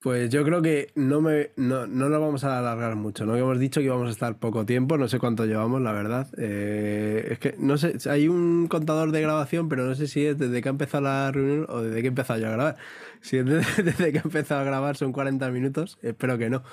pues 0.03 0.29
yo 0.29 0.43
creo 0.43 0.61
que 0.61 0.91
no, 0.95 1.21
me, 1.21 1.51
no, 1.55 1.87
no 1.87 2.09
nos 2.09 2.19
vamos 2.19 2.43
a 2.43 2.59
alargar 2.59 2.97
mucho, 2.97 3.25
¿no? 3.25 3.37
hemos 3.37 3.57
dicho 3.57 3.79
que 3.79 3.85
íbamos 3.85 4.09
a 4.09 4.11
estar 4.11 4.37
poco 4.37 4.65
tiempo, 4.65 4.97
no 4.97 5.07
sé 5.07 5.17
cuánto 5.17 5.45
llevamos, 5.45 5.81
la 5.81 5.93
verdad. 5.93 6.27
Eh, 6.37 7.29
es 7.31 7.39
que 7.39 7.55
no 7.57 7.77
sé, 7.77 7.95
hay 8.09 8.27
un 8.27 8.67
contador 8.67 9.13
de 9.13 9.21
grabación, 9.21 9.69
pero 9.69 9.85
no 9.85 9.95
sé 9.95 10.07
si 10.07 10.25
es 10.25 10.37
desde 10.37 10.61
que 10.61 10.67
ha 10.67 10.71
empezado 10.71 11.05
la 11.05 11.31
reunión 11.31 11.67
o 11.69 11.81
desde 11.81 12.01
que 12.01 12.07
he 12.07 12.09
empezado 12.09 12.37
yo 12.37 12.47
a 12.47 12.51
grabar. 12.51 12.75
Si 13.21 13.37
es 13.37 13.45
desde, 13.45 14.11
que 14.11 14.17
he 14.17 14.21
empezado 14.21 14.59
a 14.59 14.65
grabar 14.65 14.97
son 14.97 15.13
40 15.13 15.49
minutos, 15.51 15.97
espero 16.01 16.37
que 16.37 16.49
no. 16.49 16.63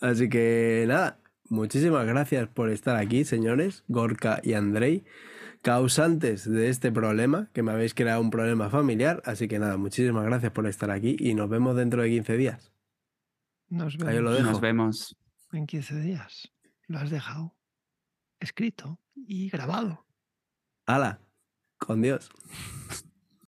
Así 0.00 0.28
que 0.28 0.84
nada, 0.88 1.18
muchísimas 1.48 2.04
gracias 2.08 2.48
por 2.48 2.70
estar 2.70 2.96
aquí, 2.96 3.24
señores, 3.24 3.84
Gorka 3.86 4.40
y 4.42 4.54
Andrei 4.54 5.04
causantes 5.62 6.50
de 6.50 6.70
este 6.70 6.90
problema, 6.90 7.50
que 7.52 7.62
me 7.62 7.70
habéis 7.70 7.94
creado 7.94 8.20
un 8.20 8.30
problema 8.30 8.68
familiar. 8.68 9.22
Así 9.24 9.46
que 9.46 9.60
nada, 9.60 9.76
muchísimas 9.76 10.24
gracias 10.24 10.50
por 10.50 10.66
estar 10.66 10.90
aquí 10.90 11.16
y 11.20 11.34
nos 11.34 11.48
vemos 11.48 11.76
dentro 11.76 12.02
de 12.02 12.08
15 12.08 12.36
días. 12.36 12.79
Nos 13.70 13.96
vemos. 13.96 14.40
Nos 14.42 14.60
vemos. 14.60 15.16
En 15.52 15.66
15 15.66 16.00
días. 16.00 16.52
Lo 16.86 16.98
has 16.98 17.08
dejado 17.08 17.56
escrito 18.40 19.00
y 19.14 19.48
grabado. 19.48 20.04
¡Hala! 20.86 21.20
Con 21.78 22.02
Dios. 22.02 22.30